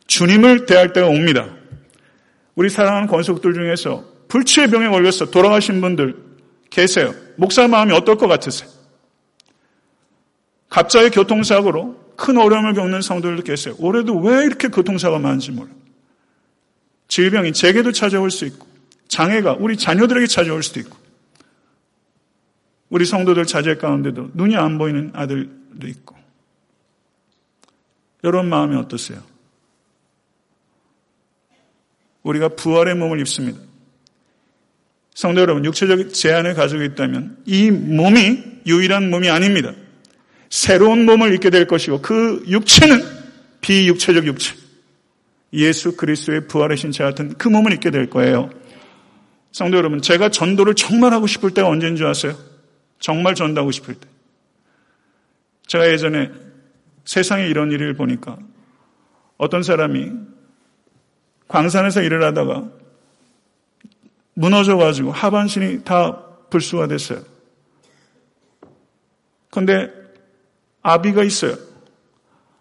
주님을 0.09 0.67
대할 0.67 0.93
때가 0.93 1.07
옵니다. 1.07 1.49
우리 2.57 2.69
사랑하는 2.69 3.07
권속들 3.07 3.55
중에서 3.55 4.05
불치의 4.27 4.69
병에 4.69 4.89
걸려서 4.89 5.31
돌아가신 5.31 5.81
분들 5.81 6.17
계세요. 6.71 7.15
목사 7.37 7.69
마음이 7.69 7.93
어떨 7.93 8.17
것 8.17 8.27
같으세요? 8.27 8.69
갑자기 10.69 11.11
교통사고로 11.11 12.09
큰 12.17 12.37
어려움을 12.37 12.75
겪는 12.75 13.01
성도들도 13.01 13.45
계세요. 13.45 13.75
올해도 13.79 14.19
왜 14.19 14.45
이렇게 14.45 14.69
교통사가 14.69 15.19
많은지 15.19 15.53
몰라요. 15.53 15.75
질병이 17.07 17.53
제게도 17.53 17.93
찾아올 17.93 18.31
수 18.31 18.45
있고, 18.45 18.67
장애가 19.07 19.57
우리 19.61 19.77
자녀들에게 19.77 20.27
찾아올 20.27 20.63
수도 20.63 20.81
있고, 20.81 20.97
우리 22.91 23.05
성도들 23.05 23.47
자제 23.47 23.77
가운데도 23.77 24.31
눈이 24.35 24.57
안 24.57 24.79
보이는 24.79 25.13
아들도 25.15 25.87
있고. 25.87 26.17
여러분 28.25 28.51
마음이 28.51 28.77
어떠세요? 28.77 29.23
우리가 32.29 32.49
부활의 32.49 32.95
몸을 32.95 33.21
입습니다. 33.21 33.59
성도 35.15 35.41
여러분, 35.41 35.65
육체적 35.65 36.13
제한을 36.13 36.55
가지고 36.55 36.83
있다면 36.85 37.39
이 37.47 37.71
몸이 37.71 38.45
유일한 38.67 39.11
몸이 39.11 39.31
아닙니다. 39.31 39.73
새로운 40.51 41.07
몸을 41.07 41.35
입게 41.35 41.51
될 41.51 41.67
것이고 41.67 42.03
그 42.03 42.45
육체는 42.47 43.03
비육체적 43.61 44.27
육체. 44.27 44.55
예수 45.55 45.97
그리스도의 45.97 46.47
부활의 46.47 46.77
신체 46.77 47.03
같은 47.03 47.35
그 47.39 47.49
몸을 47.49 47.73
입게 47.73 47.91
될 47.91 48.11
거예요. 48.11 48.51
성도 49.51 49.79
여러분, 49.79 50.03
제가 50.03 50.29
전도를 50.29 50.75
정말 50.75 51.15
하고 51.15 51.27
싶을 51.27 51.53
때가 51.53 51.67
언제인 51.67 51.97
줄 51.97 52.07
아세요? 52.07 52.37
정말 53.01 53.35
전도하고 53.35 53.71
싶을 53.71 53.95
때. 53.95 54.07
제가 55.67 55.91
예전에 55.91 56.31
세상에 57.07 57.47
이런 57.47 57.73
일을 57.73 57.95
보니까 57.95 58.39
어떤 59.39 59.63
사람이 59.63 60.13
광산에서 61.49 62.03
일을 62.03 62.23
하다가 62.23 62.69
무너져가지고 64.35 65.11
하반신이 65.11 65.85
다 65.85 66.23
불수가 66.51 66.87
됐어요. 66.87 67.23
그런데 69.51 69.91
아비가 70.83 71.25
있어요. 71.25 71.57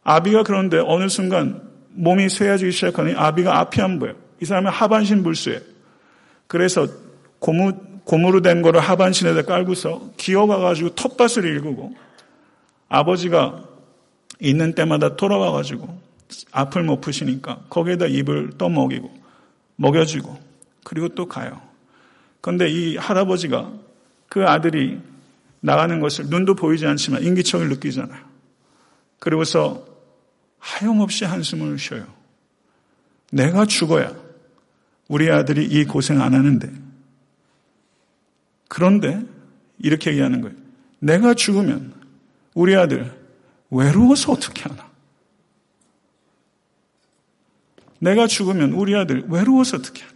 아비가 0.03 0.43
그런데 0.43 0.79
어느 0.79 1.07
순간 1.09 1.61
몸이 1.89 2.29
쇠해지기 2.29 2.71
시작하니 2.71 3.13
아비가 3.13 3.59
앞이 3.59 3.81
안 3.81 3.99
보여요. 3.99 4.15
이 4.41 4.45
사람은 4.45 4.71
하반신 4.71 5.23
불수예요. 5.23 5.59
그래서 6.47 6.87
고무, 7.39 7.73
고무로 8.05 8.41
된 8.41 8.61
거를 8.61 8.79
하반신에다 8.79 9.43
깔고서 9.43 10.11
기어가가지고 10.17 10.95
텃밭을 10.95 11.45
일구고 11.45 11.93
아버지가 12.89 13.63
있는 14.39 14.73
때마다 14.73 15.15
돌아와가지고 15.15 16.06
앞을 16.51 16.83
못 16.83 17.01
푸시니까 17.01 17.63
거기에다 17.69 18.07
입을 18.07 18.51
또 18.57 18.69
먹이고 18.69 19.13
먹여주고 19.77 20.39
그리고 20.83 21.09
또 21.09 21.27
가요. 21.27 21.61
그런데 22.41 22.69
이 22.69 22.97
할아버지가 22.97 23.71
그 24.29 24.45
아들이 24.45 24.99
나가는 25.59 25.99
것을 25.99 26.27
눈도 26.27 26.55
보이지 26.55 26.85
않지만 26.85 27.23
인기척을 27.23 27.69
느끼잖아요. 27.69 28.23
그리고서 29.19 29.85
하염없이 30.59 31.25
한숨을 31.25 31.79
쉬어요. 31.79 32.05
내가 33.31 33.65
죽어야 33.65 34.15
우리 35.07 35.31
아들이 35.31 35.65
이 35.65 35.85
고생 35.85 36.21
안 36.21 36.33
하는데. 36.33 36.71
그런데 38.67 39.21
이렇게 39.79 40.11
얘기하는 40.11 40.41
거예요. 40.41 40.55
내가 40.99 41.33
죽으면 41.33 41.93
우리 42.53 42.75
아들 42.75 43.13
외로워서 43.69 44.31
어떻게 44.33 44.63
하나? 44.63 44.86
내가 47.99 48.27
죽으면 48.27 48.73
우리 48.73 48.95
아들 48.95 49.23
외로워서 49.27 49.77
어떻게 49.77 50.03
하나? 50.03 50.13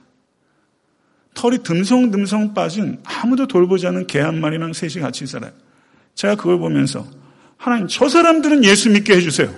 털이 1.34 1.63
듬성듬성 1.63 2.54
빠진 2.54 3.00
아무도 3.04 3.48
돌보지 3.48 3.88
않은 3.88 4.08
개 4.08 4.20
한 4.20 4.39
마리랑 4.39 4.74
셋이 4.74 4.96
같이 4.96 5.26
살아요. 5.26 5.52
제가 6.13 6.36
그걸 6.36 6.60
보면서 6.60 7.08
하나님 7.58 7.88
저 7.88 8.10
사람들은 8.10 8.63
예수 8.63 8.89
믿게 8.89 9.15
해주세요. 9.15 9.54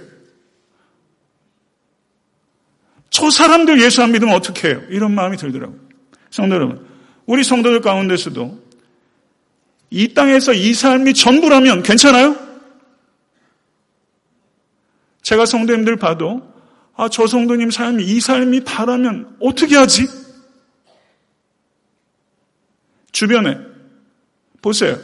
저 3.10 3.30
사람들 3.30 3.82
예수 3.82 4.02
안 4.02 4.12
믿으면 4.12 4.34
어떻게 4.36 4.70
해요? 4.70 4.82
이런 4.90 5.14
마음이 5.14 5.38
들더라고요. 5.38 5.80
성도 6.30 6.56
여러분, 6.56 6.86
우리 7.26 7.44
성도들 7.44 7.82
가운데서도 7.82 8.62
이 9.92 10.14
땅에서 10.14 10.54
이 10.54 10.74
삶이 10.74 11.14
전부라면 11.14 11.84
괜찮아요? 11.84 12.36
제가 15.22 15.46
성도님들 15.46 15.98
봐도 15.98 16.53
아, 16.96 17.10
저 17.10 17.26
성도님 17.26 17.72
삶이 17.72 18.04
이 18.04 18.20
삶이 18.20 18.64
다라면 18.66 19.38
어떻게 19.40 19.76
하지? 19.76 20.08
주변에 23.12 23.58
보세요. 24.62 24.98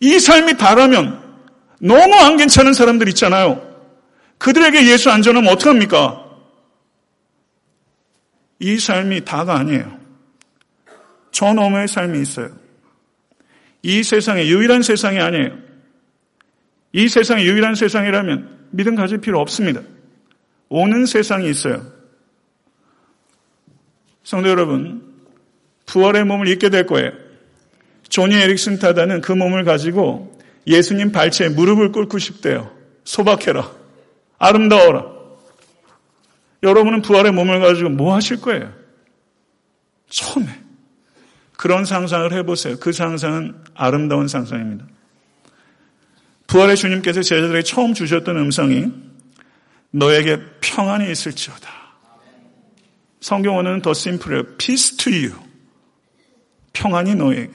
이 0.00 0.18
삶이 0.18 0.56
다라면 0.56 1.22
너무 1.80 2.14
안 2.14 2.36
괜찮은 2.36 2.72
사람들 2.72 3.08
있잖아요. 3.10 3.74
그들에게 4.38 4.90
예수 4.90 5.10
안 5.10 5.22
전하면 5.22 5.52
어떡합니까? 5.52 6.22
이 8.58 8.78
삶이 8.78 9.24
다가 9.24 9.56
아니에요. 9.56 9.98
저 11.30 11.52
너머의 11.52 11.88
삶이 11.88 12.20
있어요. 12.20 12.56
이 13.82 14.02
세상의 14.02 14.50
유일한 14.50 14.82
세상이 14.82 15.18
아니에요. 15.20 15.58
이 16.92 17.08
세상의 17.08 17.46
유일한 17.46 17.74
세상이라면 17.74 18.68
믿음 18.70 18.94
가질 18.94 19.18
필요 19.18 19.40
없습니다. 19.40 19.80
오는 20.76 21.06
세상이 21.06 21.48
있어요. 21.48 21.86
성도 24.24 24.48
여러분, 24.48 25.14
부활의 25.86 26.24
몸을 26.24 26.48
입게 26.48 26.68
될 26.68 26.84
거예요. 26.84 27.12
조니 28.08 28.34
에릭슨 28.34 28.80
타다는 28.80 29.20
그 29.20 29.30
몸을 29.30 29.62
가지고 29.62 30.36
예수님 30.66 31.12
발치에 31.12 31.50
무릎을 31.50 31.92
꿇고 31.92 32.18
싶대요. 32.18 32.76
소박해라. 33.04 33.70
아름다워라. 34.38 35.12
여러분은 36.64 37.02
부활의 37.02 37.30
몸을 37.30 37.60
가지고 37.60 37.90
뭐 37.90 38.12
하실 38.12 38.40
거예요? 38.40 38.72
처음에. 40.08 40.48
그런 41.56 41.84
상상을 41.84 42.32
해보세요. 42.32 42.80
그 42.80 42.90
상상은 42.90 43.54
아름다운 43.74 44.26
상상입니다. 44.26 44.86
부활의 46.48 46.76
주님께서 46.76 47.22
제자들에게 47.22 47.62
처음 47.62 47.94
주셨던 47.94 48.36
음성이 48.38 49.13
너에게 49.94 50.40
평안이 50.60 51.10
있을지어다. 51.10 51.70
성경어는 53.20 53.80
더 53.80 53.94
심플해요. 53.94 54.56
Peace 54.58 54.96
to 54.96 55.12
you. 55.12 55.32
평안이 56.72 57.14
너에게. 57.14 57.52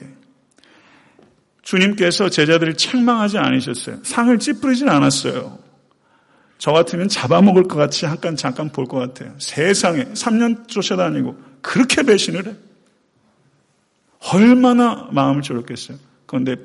주님께서 1.62 2.30
제자들을 2.30 2.76
책망하지 2.76 3.36
않으셨어요. 3.38 3.98
상을 4.02 4.36
찌푸리진 4.38 4.88
않았어요. 4.88 5.58
저 6.56 6.72
같으면 6.72 7.08
잡아먹을 7.08 7.64
것 7.64 7.76
같이 7.76 8.00
잠깐 8.00 8.36
잠깐 8.36 8.70
볼 8.70 8.86
것 8.86 8.98
같아요. 8.98 9.34
세상에 9.38 10.04
3년 10.04 10.66
쫓아다니고 10.66 11.36
그렇게 11.60 12.02
배신을 12.02 12.46
해. 12.46 12.54
얼마나 14.32 15.08
마음을 15.12 15.42
졸였겠어요. 15.42 15.98
그런데 16.26 16.56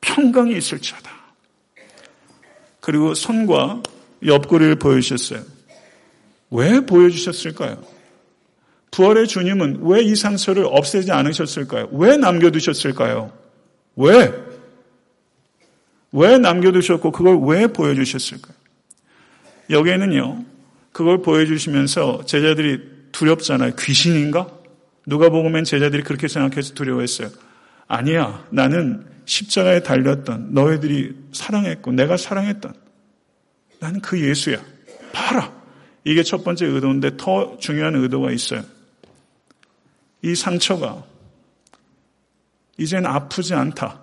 평강이 0.00 0.56
있을지어다. 0.56 1.10
그리고 2.80 3.14
손과 3.14 3.82
옆구리를 4.24 4.76
보여주셨어요. 4.76 5.42
왜 6.50 6.80
보여주셨을까요? 6.80 7.82
부활의 8.90 9.26
주님은 9.26 9.80
왜 9.82 10.02
이 10.02 10.14
상처를 10.14 10.64
없애지 10.66 11.10
않으셨을까요? 11.10 11.88
왜 11.92 12.16
남겨두셨을까요? 12.16 13.32
왜? 13.96 14.32
왜 16.12 16.38
남겨두셨고 16.38 17.10
그걸 17.10 17.38
왜 17.42 17.66
보여주셨을까요? 17.66 18.54
여기에는요, 19.70 20.44
그걸 20.92 21.22
보여주시면서 21.22 22.24
제자들이 22.26 22.80
두렵잖아요. 23.10 23.74
귀신인가? 23.76 24.48
누가 25.06 25.28
보면 25.28 25.64
제자들이 25.64 26.02
그렇게 26.02 26.28
생각해서 26.28 26.74
두려워했어요. 26.74 27.30
아니야, 27.88 28.44
나는 28.50 29.04
십자가에 29.24 29.82
달렸던 29.82 30.54
너희들이 30.54 31.14
사랑했고 31.32 31.92
내가 31.92 32.16
사랑했던 32.16 32.74
나는 33.84 34.00
그 34.00 34.18
예수야. 34.18 34.64
봐라. 35.12 35.52
이게 36.04 36.22
첫 36.22 36.42
번째 36.42 36.64
의도인데 36.64 37.18
더 37.18 37.58
중요한 37.58 37.94
의도가 37.94 38.30
있어요. 38.30 38.62
이 40.22 40.34
상처가 40.34 41.04
이젠 42.78 43.04
아프지 43.04 43.52
않다. 43.52 44.00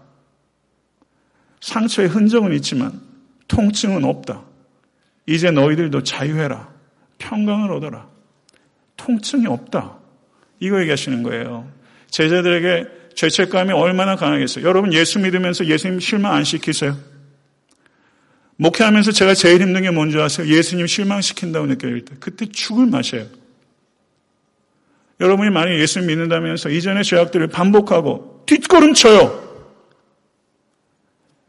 상처의 1.62 2.10
흔적은 2.10 2.54
있지만 2.54 3.02
통증은 3.48 4.04
없다. 4.06 4.44
이제 5.26 5.50
너희들도 5.50 6.04
자유해라. 6.04 6.72
평강을 7.18 7.72
얻어라. 7.72 8.08
통증이 8.98 9.48
없다. 9.48 9.98
이거 10.60 10.80
얘기하시는 10.80 11.24
거예요. 11.24 11.72
제자들에게 12.12 13.16
죄책감이 13.16 13.74
얼마나 13.74 14.16
강하겠어요. 14.16 14.64
여러분 14.64 14.94
예수 14.94 15.18
믿으면서 15.18 15.66
예수님 15.66 16.00
실망 16.00 16.34
안 16.34 16.44
시키세요? 16.44 16.96
목회하면서 18.62 19.12
제가 19.12 19.34
제일 19.34 19.60
힘든 19.60 19.82
게 19.82 19.90
뭔지 19.90 20.20
아세요? 20.20 20.48
예수님 20.48 20.86
실망시킨다고 20.86 21.66
느껴질 21.66 22.06
때. 22.06 22.16
그때 22.20 22.46
죽을 22.46 22.86
맛이에요. 22.86 23.26
여러분이 25.20 25.50
만약 25.50 25.80
예수 25.80 26.00
믿는다면서 26.00 26.70
이전의 26.70 27.04
죄악들을 27.04 27.48
반복하고 27.48 28.44
뒷걸음쳐요. 28.46 29.50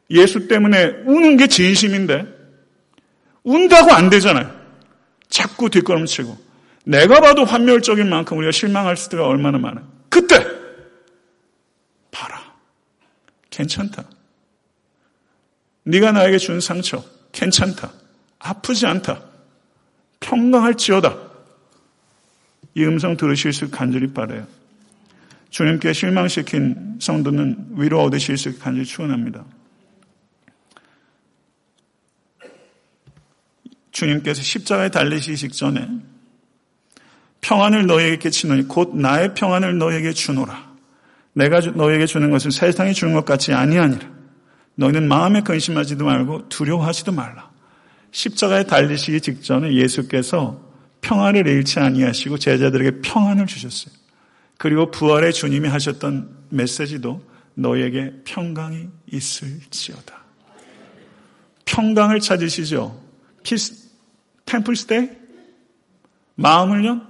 예수 0.09 0.49
때문에 0.49 1.03
우는 1.05 1.37
게 1.37 1.49
진심인데 1.49 2.25
운다고 3.45 3.93
안 3.93 4.09
되잖아요. 4.09 4.51
자꾸 5.29 5.69
뒷걸음치고 5.69 6.39
내가 6.87 7.21
봐도 7.21 7.45
환멸적인 7.45 8.09
만큼 8.09 8.39
우리가 8.39 8.53
실망할 8.53 8.97
수가 8.97 9.27
얼마나 9.27 9.59
많아요. 9.59 9.87
그때 10.09 10.47
봐라. 12.11 12.55
괜찮다. 13.51 14.05
네가 15.85 16.13
나에게 16.13 16.39
준 16.39 16.61
상처 16.61 17.05
괜찮다. 17.33 17.93
아프지 18.39 18.87
않다. 18.87 19.23
평강할지어다. 20.21 21.17
이 22.75 22.85
음성 22.85 23.17
들으실 23.17 23.53
수 23.53 23.71
간절히 23.71 24.13
바래요. 24.13 24.47
주님께 25.51 25.93
실망시킨 25.93 26.99
성도는 27.01 27.73
위로 27.77 28.03
얻으실 28.03 28.39
수 28.39 28.59
간절히 28.59 28.87
축원합니다. 28.87 29.45
주님께서 33.91 34.43
십자가에 34.43 34.89
달리시기 34.89 35.37
직전에 35.37 35.87
평안을 37.43 37.87
너에게 37.87 38.31
치노니 38.31 38.69
곧 38.69 38.97
나의 38.97 39.35
평안을 39.35 39.77
너에게 39.77 40.13
주노라. 40.13 40.73
내가 41.35 41.61
너에게 41.61 42.07
주는 42.07 42.31
것은 42.31 42.51
세상이 42.51 42.95
주는 42.95 43.13
것 43.13 43.25
같이 43.25 43.53
아니하니라. 43.53 44.22
너희는 44.75 45.09
마음에 45.09 45.43
근심하지도 45.43 46.05
말고 46.05 46.49
두려워하지도 46.49 47.13
말라. 47.13 47.51
십자가에 48.11 48.65
달리시기 48.65 49.21
직전에 49.21 49.75
예수께서 49.75 50.61
평안을 51.01 51.47
잃지 51.47 51.81
아니하시고 51.81 52.39
제자들에게 52.39 53.01
평안을 53.01 53.47
주셨어요. 53.47 53.95
그리고 54.59 54.91
부활의 54.91 55.33
주님이 55.33 55.69
하셨던 55.69 56.47
메시지도 56.51 57.23
너에게 57.55 58.13
평강이 58.25 58.89
있을지어다. 59.11 60.23
평강을 61.65 62.21
찾으시죠. 62.21 63.03
peace, 63.43 63.91
템플 64.47 64.77
스테이? 64.77 65.09
마음을요? 66.35 67.01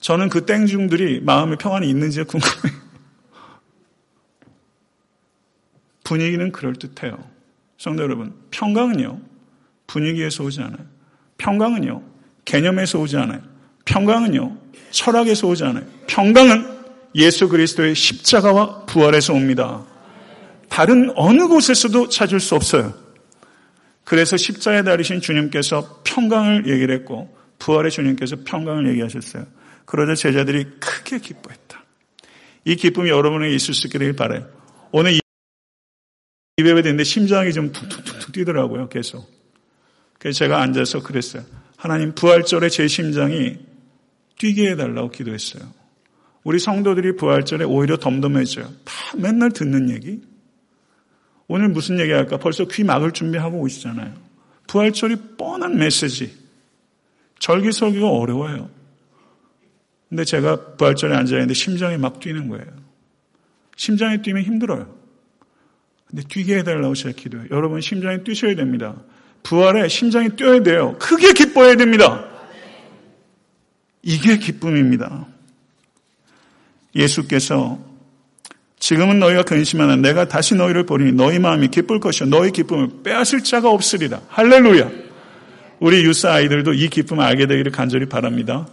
저는 0.00 0.28
그 0.28 0.44
땡중들이 0.44 1.20
마음에 1.20 1.56
평안이 1.56 1.88
있는지 1.88 2.22
궁금해요. 2.24 2.83
분위기는 6.04 6.52
그럴듯해요. 6.52 7.18
성도 7.78 8.02
여러분, 8.02 8.34
평강은요, 8.50 9.20
분위기에서 9.86 10.44
오지 10.44 10.60
않아요. 10.60 10.86
평강은요, 11.38 12.02
개념에서 12.44 13.00
오지 13.00 13.16
않아요. 13.16 13.40
평강은요, 13.84 14.56
철학에서 14.90 15.48
오지 15.48 15.64
않아요. 15.64 15.84
평강은 16.06 16.74
예수 17.16 17.48
그리스도의 17.48 17.94
십자가와 17.94 18.86
부활에서 18.86 19.34
옵니다. 19.34 19.84
다른 20.68 21.12
어느 21.16 21.46
곳에서도 21.46 22.08
찾을 22.08 22.40
수 22.40 22.54
없어요. 22.54 22.94
그래서 24.04 24.36
십자에 24.36 24.82
달리신 24.82 25.20
주님께서 25.20 26.02
평강을 26.04 26.68
얘기를 26.68 26.94
했고 26.94 27.34
부활의 27.58 27.90
주님께서 27.90 28.36
평강을 28.44 28.88
얘기하셨어요. 28.90 29.46
그러자 29.84 30.14
제자들이 30.14 30.64
크게 30.80 31.18
기뻐했다. 31.18 31.84
이 32.64 32.76
기쁨이 32.76 33.10
여러분에게 33.10 33.54
있을 33.54 33.74
수 33.74 33.88
되길 33.88 34.14
바라요. 34.14 34.46
오늘 34.90 35.18
이베베 36.56 36.82
됐는데 36.82 37.04
심장이 37.04 37.52
좀 37.52 37.72
툭툭툭 37.72 38.32
뛰더라고요. 38.32 38.88
계속. 38.88 39.28
그래서 40.18 40.38
제가 40.38 40.62
앉아서 40.62 41.02
그랬어요. 41.02 41.42
하나님 41.76 42.14
부활절에 42.14 42.68
제 42.68 42.86
심장이 42.86 43.58
뛰게 44.38 44.70
해달라고 44.70 45.10
기도했어요. 45.10 45.64
우리 46.44 46.58
성도들이 46.58 47.16
부활절에 47.16 47.64
오히려 47.64 47.96
덤덤해져요. 47.96 48.66
다 48.84 48.94
맨날 49.16 49.50
듣는 49.50 49.90
얘기. 49.90 50.22
오늘 51.48 51.68
무슨 51.68 51.98
얘기 51.98 52.12
할까? 52.12 52.38
벌써 52.38 52.66
귀 52.66 52.84
막을 52.84 53.12
준비하고 53.12 53.58
오시잖아요. 53.60 54.14
부활절이 54.68 55.16
뻔한 55.36 55.76
메시지. 55.76 56.32
절기설기가 57.38 58.08
어려워요. 58.08 58.70
근데 60.08 60.24
제가 60.24 60.76
부활절에 60.76 61.16
앉아있는데 61.16 61.54
심장이 61.54 61.96
막 61.96 62.20
뛰는 62.20 62.48
거예요. 62.48 62.66
심장이 63.76 64.22
뛰면 64.22 64.44
힘들어요. 64.44 64.93
근데 66.14 66.28
뛰게 66.28 66.58
해달라고 66.58 66.94
제가 66.94 67.12
기도해요. 67.16 67.48
여러분 67.50 67.80
심장이 67.80 68.22
뛰셔야 68.22 68.54
됩니다. 68.54 68.94
부활에 69.42 69.88
심장이 69.88 70.28
뛰어야 70.28 70.62
돼요. 70.62 70.96
크게 71.00 71.32
기뻐해야 71.32 71.74
됩니다. 71.74 72.24
이게 74.00 74.38
기쁨입니다. 74.38 75.26
예수께서 76.94 77.80
지금은 78.78 79.18
너희가 79.18 79.42
근심하나 79.42 79.96
내가 79.96 80.28
다시 80.28 80.54
너희를 80.54 80.86
보리니 80.86 81.12
너희 81.12 81.40
마음이 81.40 81.66
기쁠 81.66 81.98
것이요 81.98 82.28
너희 82.28 82.52
기쁨을 82.52 83.02
빼앗을 83.02 83.42
자가 83.42 83.70
없으리라. 83.70 84.20
할렐루야. 84.28 84.88
우리 85.80 86.04
유사 86.04 86.30
아이들도 86.30 86.74
이 86.74 86.90
기쁨을 86.90 87.24
알게 87.24 87.48
되기를 87.48 87.72
간절히 87.72 88.06
바랍니다. 88.06 88.68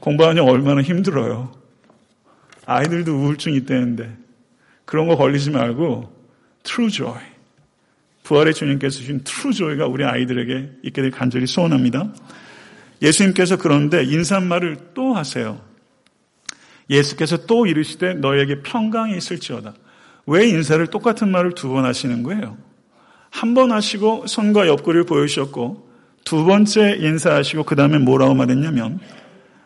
공부하니 0.00 0.40
얼마나 0.40 0.82
힘들어요. 0.82 1.52
아이들도 2.66 3.12
우울증 3.14 3.54
있다는데 3.54 4.16
그런 4.84 5.06
거 5.06 5.16
걸리지 5.16 5.50
말고 5.50 6.21
true 6.62 6.90
joy. 6.90 7.18
부활의 8.22 8.54
주님께서 8.54 8.98
주신 8.98 9.24
true 9.24 9.52
joy가 9.54 9.86
우리 9.86 10.04
아이들에게 10.04 10.70
있게 10.84 11.02
될 11.02 11.10
간절히 11.10 11.46
소원합니다. 11.46 12.12
예수님께서 13.02 13.56
그런데 13.58 14.04
인사말을 14.04 14.76
또 14.94 15.14
하세요. 15.14 15.60
예수께서 16.88 17.46
또 17.46 17.66
이르시되 17.66 18.14
너에게 18.14 18.62
평강이 18.62 19.16
있을지어다. 19.16 19.74
왜 20.26 20.46
인사를 20.48 20.86
똑같은 20.88 21.30
말을 21.30 21.52
두 21.54 21.68
번 21.68 21.84
하시는 21.84 22.22
거예요? 22.22 22.56
한 23.30 23.54
번 23.54 23.72
하시고 23.72 24.26
손과 24.26 24.66
옆구리를 24.68 25.04
보여주셨고 25.06 25.88
두 26.24 26.44
번째 26.44 26.96
인사하시고 27.00 27.64
그 27.64 27.74
다음에 27.74 27.98
뭐라고 27.98 28.34
말했냐면 28.34 29.00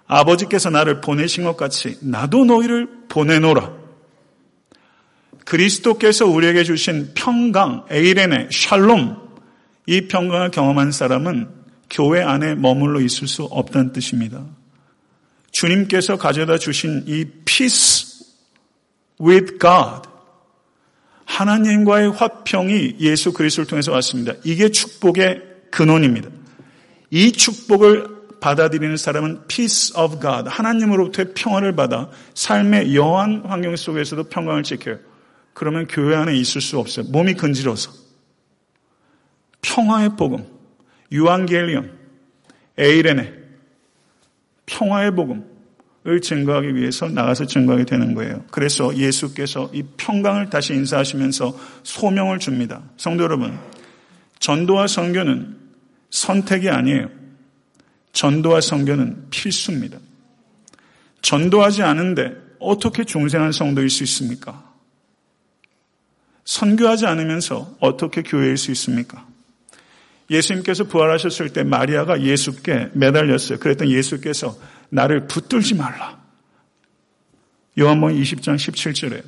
아버지께서 0.07 0.71
나를 0.71 1.01
보내신 1.01 1.45
것 1.45 1.57
같이 1.57 1.99
나도 2.01 2.45
너희를 2.45 2.89
보내노라. 3.09 3.86
그리스도께서 5.47 6.27
우리에게 6.27 6.65
주신 6.65 7.13
평강, 7.15 7.87
에이레네, 7.91 8.49
샬롬, 8.51 9.17
이 9.87 10.09
평강을 10.09 10.51
경험한 10.51 10.91
사람은 10.91 11.49
교회 11.89 12.21
안에 12.21 12.57
머물러 12.57 13.01
있을 13.01 13.29
수 13.29 13.45
없다는 13.45 13.93
뜻입니다. 13.93 14.45
주님께서 15.53 16.19
가져다 16.19 16.59
주신 16.59 17.05
이 17.07 17.25
peace 17.45 18.27
with 19.21 19.59
God, 19.61 20.09
하나님과의 21.25 22.11
화평이 22.11 22.97
예수 22.99 23.33
그리스도를 23.33 23.69
통해서 23.69 23.93
왔습니다. 23.93 24.33
이게 24.43 24.69
축복의 24.69 25.43
근원입니다. 25.71 26.29
이 27.11 27.31
축복을 27.31 28.17
받아들이는 28.41 28.97
사람은 28.97 29.47
peace 29.47 29.97
of 29.97 30.21
God, 30.21 30.49
하나님으로부터의 30.49 31.35
평화를 31.35 31.77
받아 31.77 32.11
삶의 32.35 32.97
여한 32.97 33.43
환경 33.47 33.77
속에서도 33.77 34.25
평강을 34.25 34.65
지켜요. 34.65 34.99
그러면 35.57 35.87
교회 35.87 36.15
안에 36.15 36.37
있을 36.37 36.61
수 36.61 36.79
없어요. 36.79 37.07
몸이 37.07 37.33
근지러서. 37.33 37.91
평화의 39.63 40.11
복음, 40.19 40.47
유한겔리온, 41.11 41.97
에이레네, 42.77 43.33
평화의 44.67 45.13
복음을 45.13 46.21
증거하기 46.23 46.77
위해서 46.77 47.09
나가서 47.09 47.47
증거하게 47.47 47.87
되는 47.87 48.13
거예요. 48.15 48.45
그래서 48.51 48.95
예수께서 48.95 49.71
이 49.73 49.83
평강을 49.97 50.51
다시 50.51 50.75
인사하시면서 50.75 51.59
소명을 51.85 52.39
줍니다. 52.39 52.83
성도 52.99 53.25
여러분, 53.25 53.59
전도와 54.39 54.87
선교는 54.87 55.57
선택이 56.11 56.69
아니에요. 56.69 57.09
전도와 58.13 58.61
선교는 58.61 59.29
필수입니다. 59.31 59.97
전도하지 61.23 61.83
않은데 61.83 62.35
어떻게 62.61 63.05
중생한 63.05 63.53
성도일 63.53 63.89
수 63.89 64.03
있습니까? 64.03 64.66
선교하지 66.47 67.07
않으면서 67.07 67.77
어떻게 67.81 68.23
교회일 68.23 68.57
수 68.57 68.71
있습니까? 68.71 69.27
예수님께서 70.31 70.85
부활하셨을 70.85 71.53
때 71.53 71.63
마리아가 71.63 72.23
예수께 72.23 72.91
매달렸어요. 72.95 73.59
그랬더니 73.59 73.95
예수께서 73.95 74.57
나를 74.89 75.27
붙들지 75.27 75.75
말라. 75.75 76.19
요한복음 77.79 78.15
20장 78.21 78.57
17절에 78.57 79.23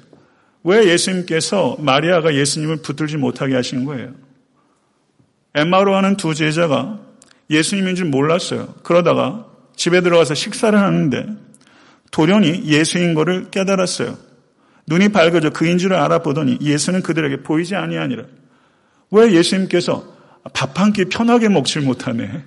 왜 0.64 0.88
예수님께서 0.88 1.76
마리아가 1.80 2.34
예수님을 2.34 2.78
붙들지 2.78 3.16
못하게 3.16 3.54
하신 3.54 3.84
거예요? 3.84 4.14
엠마로 5.54 5.94
하는 5.94 6.16
두 6.16 6.34
제자가 6.34 7.00
예수님인 7.50 7.94
줄 7.94 8.06
몰랐어요. 8.06 8.74
그러다가 8.82 9.46
집에 9.76 10.00
들어가서 10.00 10.34
식사를 10.34 10.78
하는데 10.78 11.26
돌연히 12.10 12.64
예수인 12.64 13.14
것을 13.14 13.50
깨달았어요. 13.50 14.27
눈이 14.88 15.10
밝아져 15.10 15.50
그인 15.50 15.78
줄을 15.78 15.96
알아보더니 15.96 16.58
예수는 16.60 17.02
그들에게 17.02 17.42
보이지 17.42 17.74
아니하니라. 17.76 18.24
왜 19.10 19.32
예수님께서 19.32 20.16
밥 20.54 20.78
한 20.78 20.92
끼 20.92 21.04
편하게 21.04 21.48
먹질 21.48 21.82
못하네. 21.82 22.44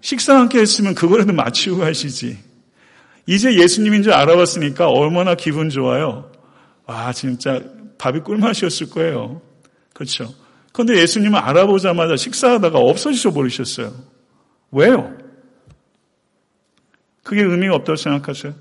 식사 0.00 0.38
한 0.38 0.48
끼 0.48 0.58
했으면 0.58 0.94
그거라도 0.94 1.32
마치고 1.32 1.82
하시지. 1.82 2.38
이제 3.26 3.54
예수님인 3.58 4.02
줄 4.02 4.12
알아봤으니까 4.12 4.88
얼마나 4.88 5.34
기분 5.34 5.70
좋아요. 5.70 6.30
와, 6.86 7.12
진짜 7.12 7.60
밥이 7.98 8.20
꿀맛이었을 8.20 8.90
거예요. 8.90 9.42
그렇죠. 9.94 10.32
그런데 10.72 11.00
예수님은 11.00 11.38
알아보자마자 11.38 12.16
식사하다가 12.16 12.78
없어지셔 12.78 13.32
버리셨어요. 13.32 13.92
왜요? 14.70 15.12
그게 17.22 17.42
의미가 17.42 17.74
없다고 17.74 17.96
생각하세요? 17.96 18.54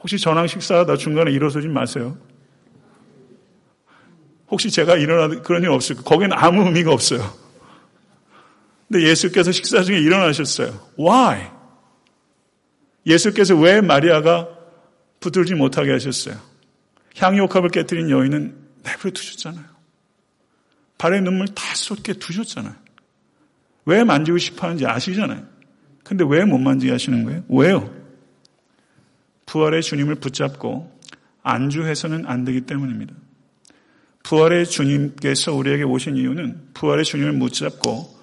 혹시 0.00 0.18
저랑 0.18 0.46
식사하다 0.46 0.96
중간에 0.96 1.30
일어서지 1.30 1.68
마세요. 1.68 2.16
혹시 4.50 4.70
제가 4.70 4.96
일어나 4.96 5.40
그런 5.42 5.62
일 5.62 5.68
없을까? 5.70 6.02
거기는 6.02 6.32
아무 6.36 6.64
의미가 6.64 6.92
없어요. 6.92 7.22
근데 8.88 9.06
예수께서 9.08 9.52
식사 9.52 9.82
중에 9.82 10.00
일어나셨어요. 10.00 10.72
Why? 10.98 11.46
예수께서 13.06 13.54
왜 13.56 13.80
마리아가 13.80 14.48
붙들지 15.20 15.54
못하게 15.54 15.92
하셨어요? 15.92 16.36
향유옥합을 17.16 17.68
깨뜨린 17.70 18.10
여인은 18.10 18.56
내버려 18.82 19.12
두셨잖아요. 19.12 19.64
발에 20.98 21.20
눈물 21.20 21.46
다 21.48 21.74
쏟게 21.74 22.14
두셨잖아요. 22.14 22.74
왜 23.84 24.02
만지고 24.04 24.38
싶어 24.38 24.66
하는지 24.66 24.86
아시잖아요. 24.86 25.46
근데 26.02 26.24
왜 26.26 26.44
못 26.44 26.58
만지게 26.58 26.90
하시는 26.90 27.24
거예요? 27.24 27.44
왜요? 27.48 27.99
부활의 29.50 29.82
주님을 29.82 30.14
붙잡고 30.16 30.96
안주해서는 31.42 32.24
안 32.26 32.44
되기 32.44 32.60
때문입니다. 32.60 33.12
부활의 34.22 34.66
주님께서 34.66 35.52
우리에게 35.54 35.82
오신 35.82 36.16
이유는 36.16 36.68
부활의 36.74 37.04
주님을 37.04 37.36
붙잡고 37.40 38.16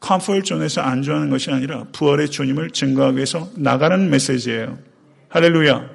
comfort 0.00 0.42
zone에서 0.42 0.82
안주하는 0.82 1.30
것이 1.30 1.50
아니라 1.50 1.84
부활의 1.92 2.28
주님을 2.28 2.70
증거하기 2.72 3.16
위해서 3.16 3.50
나가는 3.56 4.10
메시지예요. 4.10 4.78
할렐루야. 5.30 5.88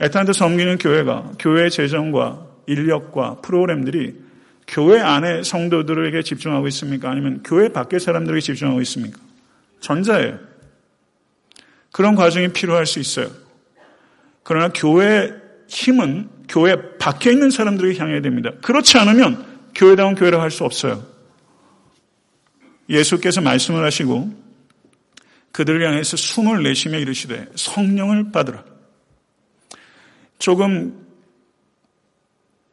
애틀랜타 0.00 0.34
섬기는 0.34 0.76
교회가 0.76 1.32
교회 1.38 1.70
재정과 1.70 2.46
인력과 2.66 3.40
프로그램들이 3.40 4.22
교회 4.66 5.00
안에 5.00 5.42
성도들에게 5.42 6.22
집중하고 6.22 6.68
있습니까? 6.68 7.10
아니면 7.10 7.42
교회 7.42 7.70
밖의 7.70 8.00
사람들에게 8.00 8.40
집중하고 8.42 8.82
있습니까? 8.82 9.18
전자예요. 9.80 10.38
그런 11.90 12.16
과정이 12.16 12.48
필요할 12.48 12.84
수 12.84 12.98
있어요. 12.98 13.43
그러나 14.44 14.68
교회의 14.68 15.34
힘은 15.68 16.28
교회 16.48 16.76
밖에 16.98 17.32
있는 17.32 17.50
사람들에게 17.50 17.98
향해야 17.98 18.20
됩니다. 18.20 18.52
그렇지 18.62 18.98
않으면 18.98 19.44
교회다운 19.74 20.14
교회를 20.14 20.40
할수 20.40 20.64
없어요. 20.64 21.04
예수께서 22.88 23.40
말씀을 23.40 23.84
하시고 23.84 24.32
그들을 25.52 25.84
향해서 25.86 26.16
숨을 26.16 26.62
내쉬며 26.62 26.98
이르시되 26.98 27.48
성령을 27.54 28.30
받으라. 28.30 28.64
조금 30.38 31.06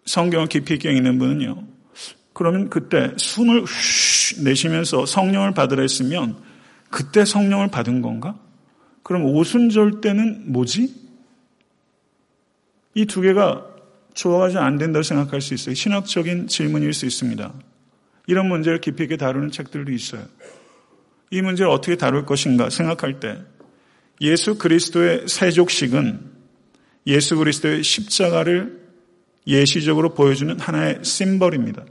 성경을 0.05 0.47
깊이 0.47 0.73
있게 0.73 0.91
읽는 0.91 1.17
분은요. 1.17 1.63
그러면 2.33 2.69
그때 2.69 3.13
숨을 3.17 3.65
내쉬면서 4.43 5.05
성령을 5.05 5.53
받으라 5.53 5.81
했으면 5.81 6.37
그때 6.89 7.23
성령을 7.23 7.69
받은 7.69 8.01
건가? 8.01 8.37
그럼 9.03 9.25
오순절 9.25 10.01
때는 10.01 10.51
뭐지? 10.51 11.10
이 12.93 13.05
두 13.05 13.21
개가 13.21 13.67
조화가 14.13 14.65
안 14.65 14.77
된다고 14.77 15.03
생각할 15.03 15.41
수 15.41 15.53
있어요. 15.53 15.75
신학적인 15.75 16.47
질문일 16.47 16.93
수 16.93 17.05
있습니다. 17.05 17.53
이런 18.27 18.47
문제를 18.47 18.81
깊이 18.81 19.03
있게 19.03 19.17
다루는 19.17 19.51
책들도 19.51 19.91
있어요. 19.91 20.23
이 21.29 21.41
문제를 21.41 21.71
어떻게 21.71 21.95
다룰 21.95 22.25
것인가 22.25 22.69
생각할 22.69 23.19
때 23.19 23.37
예수 24.19 24.57
그리스도의 24.57 25.27
세족식은 25.27 26.19
예수 27.07 27.37
그리스도의 27.37 27.83
십자가를 27.83 28.81
예시적으로 29.47 30.13
보여주는 30.13 30.59
하나의 30.59 30.99
심벌입니다. 31.03 31.85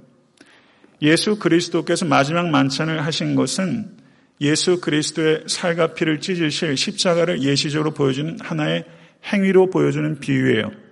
예수 1.03 1.39
그리스도께서 1.39 2.05
마지막 2.05 2.49
만찬을 2.51 3.05
하신 3.05 3.35
것은 3.35 3.97
예수 4.41 4.81
그리스도의 4.81 5.45
살과 5.49 5.95
피를 5.95 6.21
찢으실 6.21 6.77
십자가를 6.77 7.43
예시적으로 7.43 7.93
보여주는 7.93 8.39
하나의 8.41 8.85
행위로 9.25 9.71
보여주는 9.71 10.21
비유예요. 10.21 10.90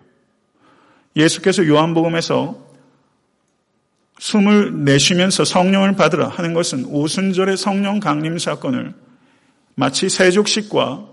예수께서 1.19 1.67
요한복음에서 1.67 2.69
숨을 4.19 4.85
내쉬면서 4.85 5.45
성령을 5.45 5.97
받으라 5.97 6.29
하는 6.29 6.55
것은 6.55 6.85
오순절의 6.87 7.57
성령 7.57 8.01
강림 8.01 8.39
사건을 8.39 8.95
마치 9.75 10.09
세족식과 10.09 11.07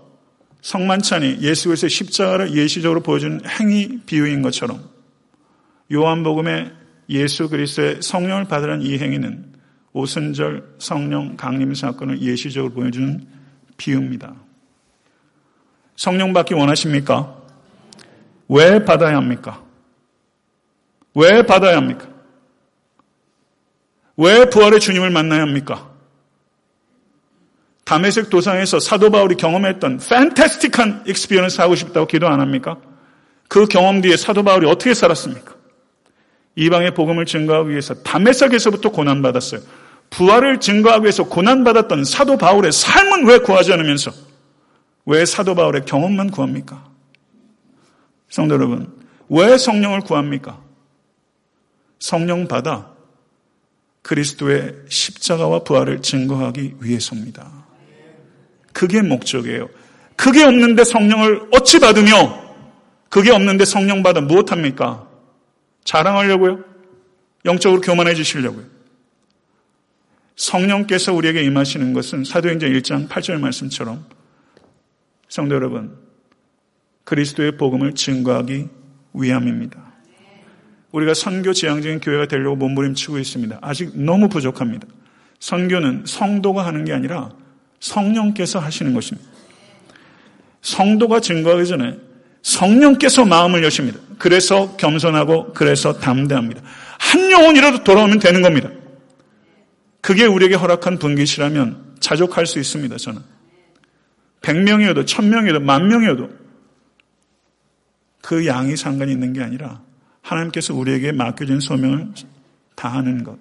성만찬이 0.62 1.38
예수 1.42 1.68
그리스도의 1.68 1.90
십자가를 1.90 2.56
예시적으로 2.56 3.00
보여주는 3.00 3.40
행위 3.46 4.00
비유인 4.06 4.42
것처럼 4.42 4.82
요한복음의 5.92 6.72
예수 7.10 7.48
그리스도의 7.48 8.02
성령을 8.02 8.46
받으라는 8.46 8.84
이 8.84 8.98
행위는 8.98 9.52
오순절 9.92 10.74
성령 10.78 11.36
강림 11.36 11.74
사건을 11.74 12.20
예시적으로 12.20 12.72
보여주는 12.72 13.24
비유입니다. 13.76 14.34
성령 15.94 16.32
받기 16.32 16.54
원하십니까? 16.54 17.36
왜 18.48 18.84
받아야 18.84 19.16
합니까? 19.16 19.65
왜 21.16 21.42
받아야 21.42 21.78
합니까? 21.78 22.06
왜 24.18 24.48
부활의 24.50 24.80
주님을 24.80 25.10
만나야 25.10 25.40
합니까? 25.40 25.90
다메섹 27.84 28.28
도상에서 28.28 28.80
사도 28.80 29.10
바울이 29.10 29.36
경험했던 29.36 29.98
fantastic한 29.98 31.04
experience 31.06 31.60
하고 31.60 31.74
싶다고 31.74 32.06
기도 32.06 32.28
안 32.28 32.40
합니까? 32.40 32.76
그 33.48 33.66
경험 33.66 34.02
뒤에 34.02 34.16
사도 34.16 34.42
바울이 34.42 34.66
어떻게 34.68 34.92
살았습니까? 34.92 35.54
이방에 36.56 36.94
복음을 36.94 37.24
증거하기 37.24 37.70
위해서 37.70 37.94
다메섹에서부터 37.94 38.90
고난받았어요. 38.90 39.60
부활을 40.10 40.60
증거하기 40.60 41.02
위해서 41.04 41.24
고난받았던 41.24 42.04
사도 42.04 42.36
바울의 42.36 42.72
삶은 42.72 43.26
왜 43.26 43.38
구하지 43.38 43.72
않으면서 43.72 44.12
왜 45.06 45.24
사도 45.24 45.54
바울의 45.54 45.84
경험만 45.86 46.30
구합니까? 46.30 46.84
성도 48.28 48.54
여러분, 48.54 48.92
왜 49.28 49.56
성령을 49.56 50.00
구합니까? 50.00 50.65
성령 51.98 52.48
받아 52.48 52.94
그리스도의 54.02 54.74
십자가와 54.88 55.64
부활을 55.64 56.00
증거하기 56.02 56.76
위해서입니다. 56.80 57.66
그게 58.72 59.02
목적이에요. 59.02 59.68
그게 60.16 60.44
없는데 60.44 60.84
성령을 60.84 61.48
어찌 61.52 61.80
받으며 61.80 62.46
그게 63.08 63.30
없는데 63.30 63.64
성령 63.64 64.02
받아 64.02 64.20
무엇합니까? 64.20 65.08
자랑하려고요? 65.84 66.64
영적으로 67.44 67.80
교만해지시려고요? 67.80 68.64
성령께서 70.36 71.14
우리에게 71.14 71.42
임하시는 71.44 71.92
것은 71.92 72.24
사도행전 72.24 72.70
1장 72.72 73.08
8절 73.08 73.40
말씀처럼 73.40 74.04
성도 75.28 75.54
여러분 75.54 75.96
그리스도의 77.04 77.56
복음을 77.56 77.94
증거하기 77.94 78.68
위함입니다. 79.14 79.85
우리가 80.92 81.14
선교 81.14 81.52
지향적인 81.52 82.00
교회가 82.00 82.26
되려고 82.26 82.56
몸부림치고 82.56 83.18
있습니다. 83.18 83.58
아직 83.60 83.90
너무 83.94 84.28
부족합니다. 84.28 84.86
선교는 85.40 86.04
성도가 86.06 86.64
하는 86.64 86.84
게 86.84 86.92
아니라 86.92 87.30
성령께서 87.80 88.58
하시는 88.58 88.94
것입니다. 88.94 89.28
성도가 90.62 91.20
증거하기 91.20 91.66
전에 91.66 91.98
성령께서 92.42 93.24
마음을 93.24 93.62
여십니다. 93.64 93.98
그래서 94.18 94.76
겸손하고 94.76 95.52
그래서 95.52 95.98
담대합니다. 95.98 96.62
한 96.98 97.30
영혼이라도 97.30 97.84
돌아오면 97.84 98.18
되는 98.18 98.40
겁니다. 98.40 98.70
그게 100.00 100.24
우리에게 100.24 100.54
허락한 100.54 100.98
분깃이라면 100.98 101.96
자족할 102.00 102.46
수 102.46 102.58
있습니다. 102.58 102.96
저는 102.96 103.20
100명이어도 104.42 105.04
1000명이어도 105.04 105.60
만 105.60 105.88
명이어도 105.88 106.30
그 108.22 108.46
양이 108.46 108.76
상관이 108.76 109.12
있는 109.12 109.32
게 109.32 109.42
아니라 109.42 109.82
하나님께서 110.26 110.74
우리에게 110.74 111.12
맡겨진 111.12 111.60
소명을 111.60 112.12
다하는 112.74 113.22
것. 113.22 113.38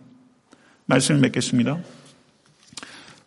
말씀을 0.85 1.19
맺겠습니다. 1.21 1.79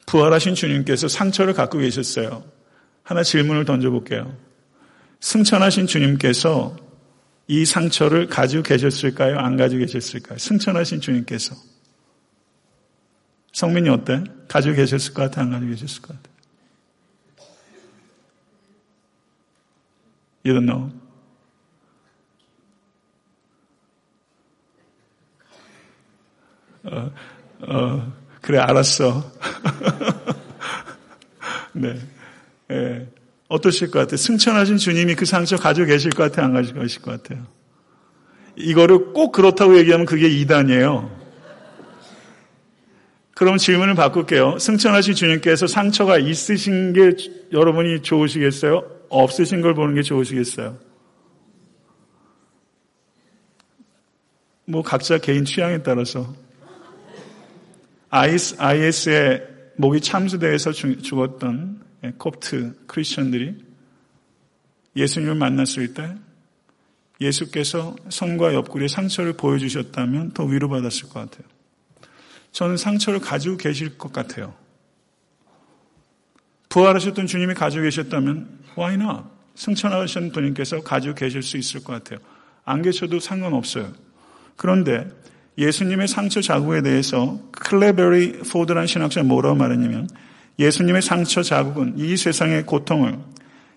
부활하신 0.07 0.55
주님께서 0.55 1.09
상처를 1.09 1.55
갖고 1.55 1.79
계셨어요. 1.79 2.45
하나 3.03 3.23
질문을 3.23 3.65
던져볼게요. 3.65 4.37
승천하신 5.21 5.89
주님께서 5.89 6.77
이 7.49 7.65
상처를 7.65 8.29
가지고 8.29 8.63
계셨을까요? 8.63 9.39
안 9.39 9.57
가지고 9.57 9.81
계셨을까요? 9.81 10.39
승천하신 10.39 11.01
주님께서. 11.01 11.57
성민이 13.53 13.89
어때? 13.89 14.23
가지고 14.47 14.77
계셨을 14.77 15.15
것 15.15 15.23
같아? 15.23 15.41
안 15.41 15.51
가지고 15.51 15.71
계셨을 15.71 16.03
것 16.03 16.17
같아? 16.17 16.31
You 20.45 20.55
don't 20.55 20.67
know. 20.67 21.08
어, 26.91 27.11
어, 27.61 28.13
그래, 28.41 28.59
알았어. 28.59 29.31
네. 31.73 31.99
예. 32.71 33.09
어떠실 33.49 33.91
것 33.91 34.01
같아요? 34.01 34.17
승천하신 34.17 34.77
주님이 34.77 35.15
그 35.15 35.25
상처 35.25 35.57
가지고 35.57 35.87
계실 35.87 36.11
것 36.11 36.25
같아요? 36.25 36.47
안 36.47 36.53
가지고 36.53 36.81
계실 36.81 37.01
것 37.01 37.23
같아요? 37.23 37.47
이거를 38.57 39.13
꼭 39.13 39.33
그렇다고 39.33 39.79
얘기하면 39.79 40.05
그게 40.05 40.29
이단이에요. 40.29 41.17
그럼 43.35 43.57
질문을 43.57 43.95
바꿀게요. 43.95 44.59
승천하신 44.59 45.15
주님께서 45.15 45.69
상처가 45.69 46.19
있으신 46.19 46.93
게 46.93 47.13
여러분이 47.53 48.03
좋으시겠어요? 48.03 48.85
없으신 49.09 49.61
걸 49.61 49.75
보는 49.75 49.95
게 49.95 50.03
좋으시겠어요? 50.03 50.77
뭐 54.67 54.83
각자 54.83 55.19
개인 55.19 55.45
취향에 55.45 55.83
따라서 55.83 56.35
IS의 58.11 59.47
목이 59.77 60.01
참수대에서 60.01 60.73
죽었던 60.73 61.83
콥트 62.19 62.87
크리스천들이 62.87 63.65
예수님을 64.97 65.35
만났을 65.35 65.95
때 65.95 66.17
예수께서 67.21 67.97
손과 68.09 68.55
옆구리에 68.55 68.89
상처를 68.89 69.33
보여주셨다면 69.35 70.33
더 70.33 70.45
위로받았을 70.45 71.09
것 71.09 71.21
같아요. 71.21 71.47
저는 72.53 72.77
상처를 72.77 73.21
가지고 73.21 73.57
계실 73.57 73.99
것 73.99 74.13
같아요. 74.13 74.55
부활하셨던 76.69 77.27
주님이 77.27 77.55
가지고 77.55 77.85
계셨다면 77.85 78.61
why 78.77 78.95
not? 78.95 79.25
승천하신 79.55 80.33
분님께서 80.33 80.81
가지고 80.83 81.15
계실 81.15 81.43
수 81.43 81.57
있을 81.57 81.83
것 81.83 81.93
같아요. 81.93 82.21
안 82.65 82.83
계셔도 82.83 83.19
상관없어요. 83.19 83.93
그런데 84.57 85.09
예수님의 85.59 86.07
상처 86.07 86.41
자국에 86.41 86.83
대해서 86.83 87.39
클레베리 87.51 88.45
포드라는 88.51 88.87
신학자가 88.87 89.27
뭐라고 89.27 89.57
말했냐면 89.57 90.09
예수님의 90.59 91.03
상처 91.03 91.43
자국은 91.43 91.95
이 91.97 92.17
세상의 92.17 92.65
고통을 92.65 93.19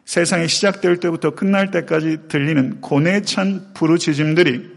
세상이 0.05 0.47
시작될 0.47 0.97
때부터 0.97 1.31
끝날 1.31 1.71
때까지 1.71 2.19
들리는 2.27 2.81
고뇌 2.81 3.21
찬 3.21 3.73
부르짖음들이 3.73 4.69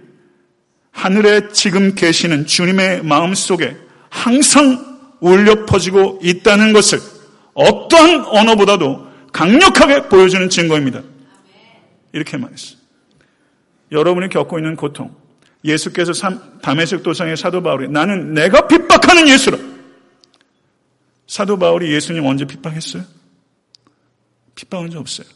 하늘에 0.93 1.49
지금 1.53 1.95
계시는 1.95 2.47
주님의 2.47 3.03
마음 3.03 3.35
속에 3.35 3.77
항상 4.09 4.79
울려 5.21 5.67
퍼지고 5.67 6.21
있다는 6.23 6.73
것을 6.73 7.01
어떠한 7.55 8.25
언어보다도 8.27 9.07
강력하게 9.33 10.09
보여주는 10.09 10.49
증거입니다. 10.49 11.03
이렇게 12.13 12.37
말했어요. 12.37 12.79
여러분이 13.91 14.29
겪고 14.29 14.59
있는 14.59 14.77
고통, 14.77 15.15
예수께서 15.65 16.13
담에색 16.61 17.03
도상의 17.03 17.37
사도 17.37 17.63
바울이 17.63 17.89
나는 17.89 18.35
내가 18.35 18.67
핍박하는 18.69 19.29
예수라. 19.29 19.59
사도 21.27 21.59
바울이 21.59 21.93
예수님 21.93 22.25
언제 22.27 22.45
핍박했어요? 22.45 23.03
핍박한 24.55 24.91
적 24.91 25.01
없어요. 25.01 25.27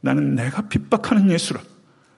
나는 0.00 0.34
내가 0.34 0.68
핍박하는 0.68 1.30
예수라. 1.30 1.60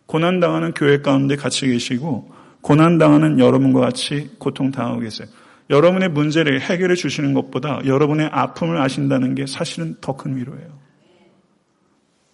고난당하는 0.07 0.73
교회 0.75 1.03
가운데 1.03 1.35
같이 1.35 1.67
계시고, 1.67 2.33
고난당하는 2.61 3.39
여러분과 3.41 3.81
같이 3.81 4.31
고통당하고 4.39 5.01
계세요. 5.01 5.29
여러분의 5.69 6.11
문제를 6.11 6.61
해결해 6.61 6.95
주시는 6.95 7.35
것보다 7.35 7.81
여러분의 7.85 8.29
아픔을 8.33 8.81
아신다는 8.81 9.35
게 9.35 9.47
사실은 9.47 9.97
더 10.01 10.17
큰 10.17 10.37
위로예요. 10.37 10.79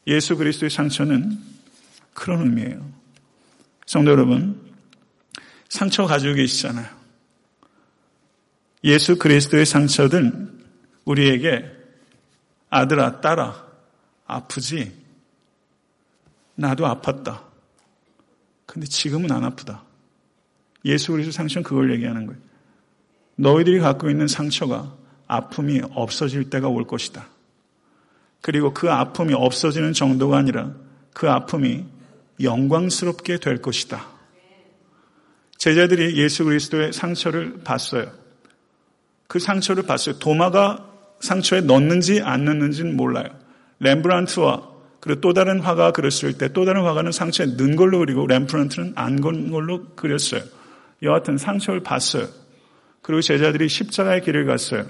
예수 0.07 0.37
그리스도의 0.37 0.69
상처는 0.69 1.39
그런 2.13 2.41
의미예요. 2.41 2.87
성도 3.87 4.11
여러분, 4.11 4.61
상처 5.73 6.05
가지고 6.05 6.35
계시잖아요. 6.35 6.87
예수 8.85 9.17
그리스도의 9.17 9.65
상처는 9.65 10.61
우리에게 11.07 11.65
아들아, 12.69 13.23
딸아, 13.23 13.69
아프지? 14.27 14.93
나도 16.57 16.85
아팠다. 16.85 17.45
근데 18.67 18.87
지금은 18.87 19.33
안 19.33 19.45
아프다. 19.45 19.83
예수 20.85 21.13
그리스도 21.13 21.33
상처는 21.33 21.65
그걸 21.65 21.91
얘기하는 21.95 22.27
거예요. 22.27 22.39
너희들이 23.37 23.79
갖고 23.81 24.11
있는 24.11 24.29
상처가 24.29 24.95
아픔이 25.27 25.81
없어질 25.93 26.51
때가 26.51 26.69
올 26.69 26.87
것이다. 26.87 27.29
그리고 28.43 28.75
그 28.75 28.91
아픔이 28.91 29.33
없어지는 29.33 29.95
정도가 29.95 30.37
아니라 30.37 30.75
그 31.15 31.31
아픔이 31.31 31.87
영광스럽게 32.43 33.39
될 33.39 33.63
것이다. 33.63 34.12
제자들이 35.63 36.17
예수 36.17 36.45
그리스도의 36.45 36.93
상처를 36.93 37.61
봤어요. 37.63 38.11
그 39.29 39.39
상처를 39.39 39.85
봤어요. 39.85 40.19
도마가 40.19 40.91
상처에 41.21 41.61
넣는지 41.61 42.21
안 42.21 42.45
넣는지는 42.45 42.97
몰라요. 42.97 43.29
렘브란트와 43.79 44.71
그리고 44.99 45.21
또 45.21 45.33
다른 45.33 45.61
화가 45.61 45.93
그렸을 45.93 46.37
때 46.37 46.49
또 46.49 46.65
다른 46.65 46.83
화가는 46.83 47.13
상처에 47.13 47.47
넣은 47.47 47.77
걸로 47.77 48.01
그리고 48.01 48.27
렘브란트는 48.27 48.95
안 48.97 49.21
건 49.21 49.53
걸로 49.53 49.85
그렸어요. 49.95 50.43
여하튼 51.01 51.39
상처를 51.39 51.85
봤어요. 51.85 52.27
그리고 53.01 53.21
제자들이 53.21 53.69
십자가의 53.69 54.23
길을 54.23 54.47
갔어요. 54.47 54.87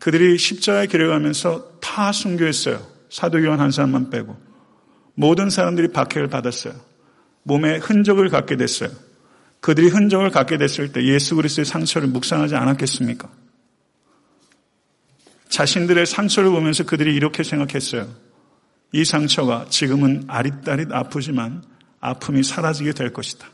그들이 0.00 0.36
십자가의 0.36 0.88
길을 0.88 1.08
가면서 1.08 1.78
다 1.80 2.12
순교했어요. 2.12 2.78
사도교원 3.08 3.58
한 3.58 3.70
사람만 3.70 4.10
빼고. 4.10 4.36
모든 5.14 5.48
사람들이 5.48 5.92
박해를 5.92 6.28
받았어요. 6.28 6.74
몸에 7.44 7.78
흔적을 7.78 8.28
갖게 8.28 8.58
됐어요. 8.58 8.90
그들이 9.62 9.88
흔적을 9.88 10.30
갖게 10.30 10.58
됐을 10.58 10.92
때 10.92 11.04
예수 11.04 11.36
그리스도의 11.36 11.64
상처를 11.64 12.08
묵상하지 12.08 12.56
않았겠습니까? 12.56 13.30
자신들의 15.48 16.04
상처를 16.04 16.50
보면서 16.50 16.84
그들이 16.84 17.14
이렇게 17.14 17.44
생각했어요. 17.44 18.08
이 18.90 19.04
상처가 19.04 19.66
지금은 19.70 20.24
아릿아릿 20.26 20.92
아프지만 20.92 21.62
아픔이 22.00 22.42
사라지게 22.42 22.92
될 22.92 23.12
것이다. 23.12 23.46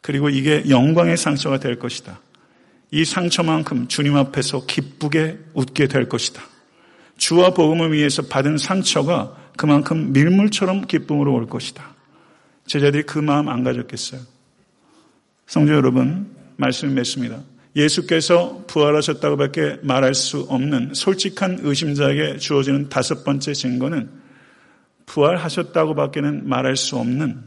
그리고 0.00 0.30
이게 0.30 0.64
영광의 0.70 1.18
상처가 1.18 1.58
될 1.58 1.78
것이다. 1.78 2.20
이 2.90 3.04
상처만큼 3.04 3.88
주님 3.88 4.16
앞에서 4.16 4.64
기쁘게 4.64 5.40
웃게 5.52 5.88
될 5.88 6.08
것이다. 6.08 6.42
주와 7.18 7.50
복음을 7.50 7.92
위해서 7.92 8.22
받은 8.22 8.56
상처가 8.56 9.36
그만큼 9.58 10.14
밀물처럼 10.14 10.86
기쁨으로 10.86 11.34
올 11.34 11.46
것이다. 11.46 11.84
제자들이 12.66 13.02
그 13.02 13.18
마음 13.18 13.50
안 13.50 13.62
가졌겠어요. 13.62 14.37
성도 15.48 15.72
여러분, 15.72 16.26
말씀을 16.58 16.92
맺습니다. 16.92 17.40
예수께서 17.74 18.64
부활하셨다고밖에 18.66 19.78
말할 19.82 20.14
수 20.14 20.40
없는 20.40 20.92
솔직한 20.92 21.60
의심자에게 21.62 22.36
주어지는 22.36 22.90
다섯 22.90 23.24
번째 23.24 23.54
증거는 23.54 24.10
부활하셨다고밖에는 25.06 26.46
말할 26.46 26.76
수 26.76 26.96
없는 26.96 27.44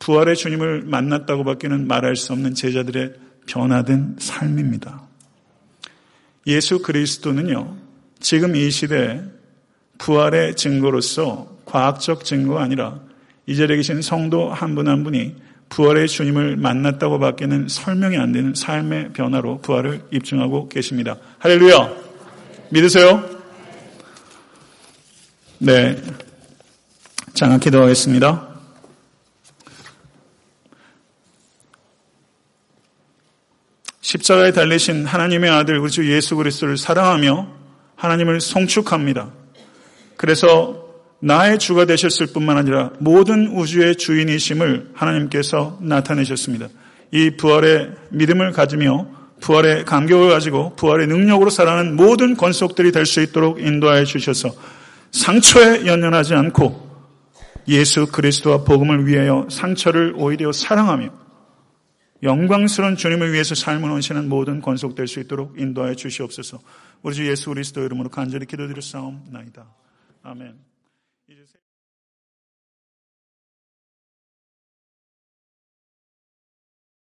부활의 0.00 0.34
주님을 0.34 0.82
만났다고밖에는 0.82 1.86
말할 1.86 2.16
수 2.16 2.32
없는 2.32 2.54
제자들의 2.54 3.14
변화된 3.46 4.16
삶입니다. 4.18 5.06
예수 6.48 6.82
그리스도는요, 6.82 7.76
지금 8.18 8.56
이 8.56 8.68
시대에 8.68 9.22
부활의 9.98 10.56
증거로서 10.56 11.56
과학적 11.66 12.24
증거가 12.24 12.62
아니라 12.62 13.00
이 13.46 13.54
자리에 13.54 13.76
계신 13.76 14.02
성도 14.02 14.52
한 14.52 14.74
분한 14.74 14.92
한 14.92 15.04
분이 15.04 15.36
부활의 15.68 16.08
주님을 16.08 16.56
만났다고 16.56 17.18
밖에는 17.18 17.68
설명이 17.68 18.16
안 18.16 18.32
되는 18.32 18.54
삶의 18.54 19.12
변화로 19.12 19.60
부활을 19.60 20.02
입증하고 20.10 20.68
계십니다. 20.68 21.16
할렐루야! 21.38 21.92
믿으세요? 22.70 23.24
네. 25.58 26.00
장학 27.34 27.60
기도하겠습니다. 27.60 28.48
십자가에 34.00 34.52
달리신 34.52 35.04
하나님의 35.04 35.50
아들 35.50 35.78
우리 35.78 35.90
주 35.90 36.10
예수 36.10 36.34
그리스도를 36.36 36.78
사랑하며 36.78 37.46
하나님을 37.96 38.40
송축합니다. 38.40 39.30
그래서 40.16 40.87
나의 41.20 41.58
주가 41.58 41.84
되셨을 41.84 42.28
뿐만 42.28 42.56
아니라 42.56 42.92
모든 43.00 43.48
우주의 43.48 43.96
주인이심을 43.96 44.90
하나님께서 44.94 45.78
나타내셨습니다. 45.80 46.68
이 47.10 47.30
부활의 47.36 47.92
믿음을 48.10 48.52
가지며 48.52 49.08
부활의 49.40 49.84
감격을 49.84 50.30
가지고 50.30 50.74
부활의 50.76 51.06
능력으로 51.06 51.50
살아가는 51.50 51.96
모든 51.96 52.36
권속들이 52.36 52.92
될 52.92 53.06
수 53.06 53.20
있도록 53.22 53.60
인도하여 53.60 54.04
주셔서 54.04 54.50
상처에 55.10 55.86
연연하지 55.86 56.34
않고 56.34 56.88
예수 57.68 58.06
그리스도와 58.06 58.64
복음을 58.64 59.06
위하여 59.06 59.46
상처를 59.50 60.14
오히려 60.16 60.52
사랑하며 60.52 61.10
영광스러운 62.22 62.96
주님을 62.96 63.32
위해서 63.32 63.54
삶을 63.54 63.90
원시는 63.90 64.28
모든 64.28 64.60
권속될 64.60 65.06
수 65.06 65.20
있도록 65.20 65.58
인도하여 65.58 65.94
주시옵소서. 65.94 66.58
우리 67.02 67.14
주 67.14 67.28
예수 67.28 67.50
그리스도 67.50 67.84
이름으로 67.84 68.08
간절히 68.08 68.46
기도드렸사옵나이다. 68.46 69.66
아멘. 70.24 70.67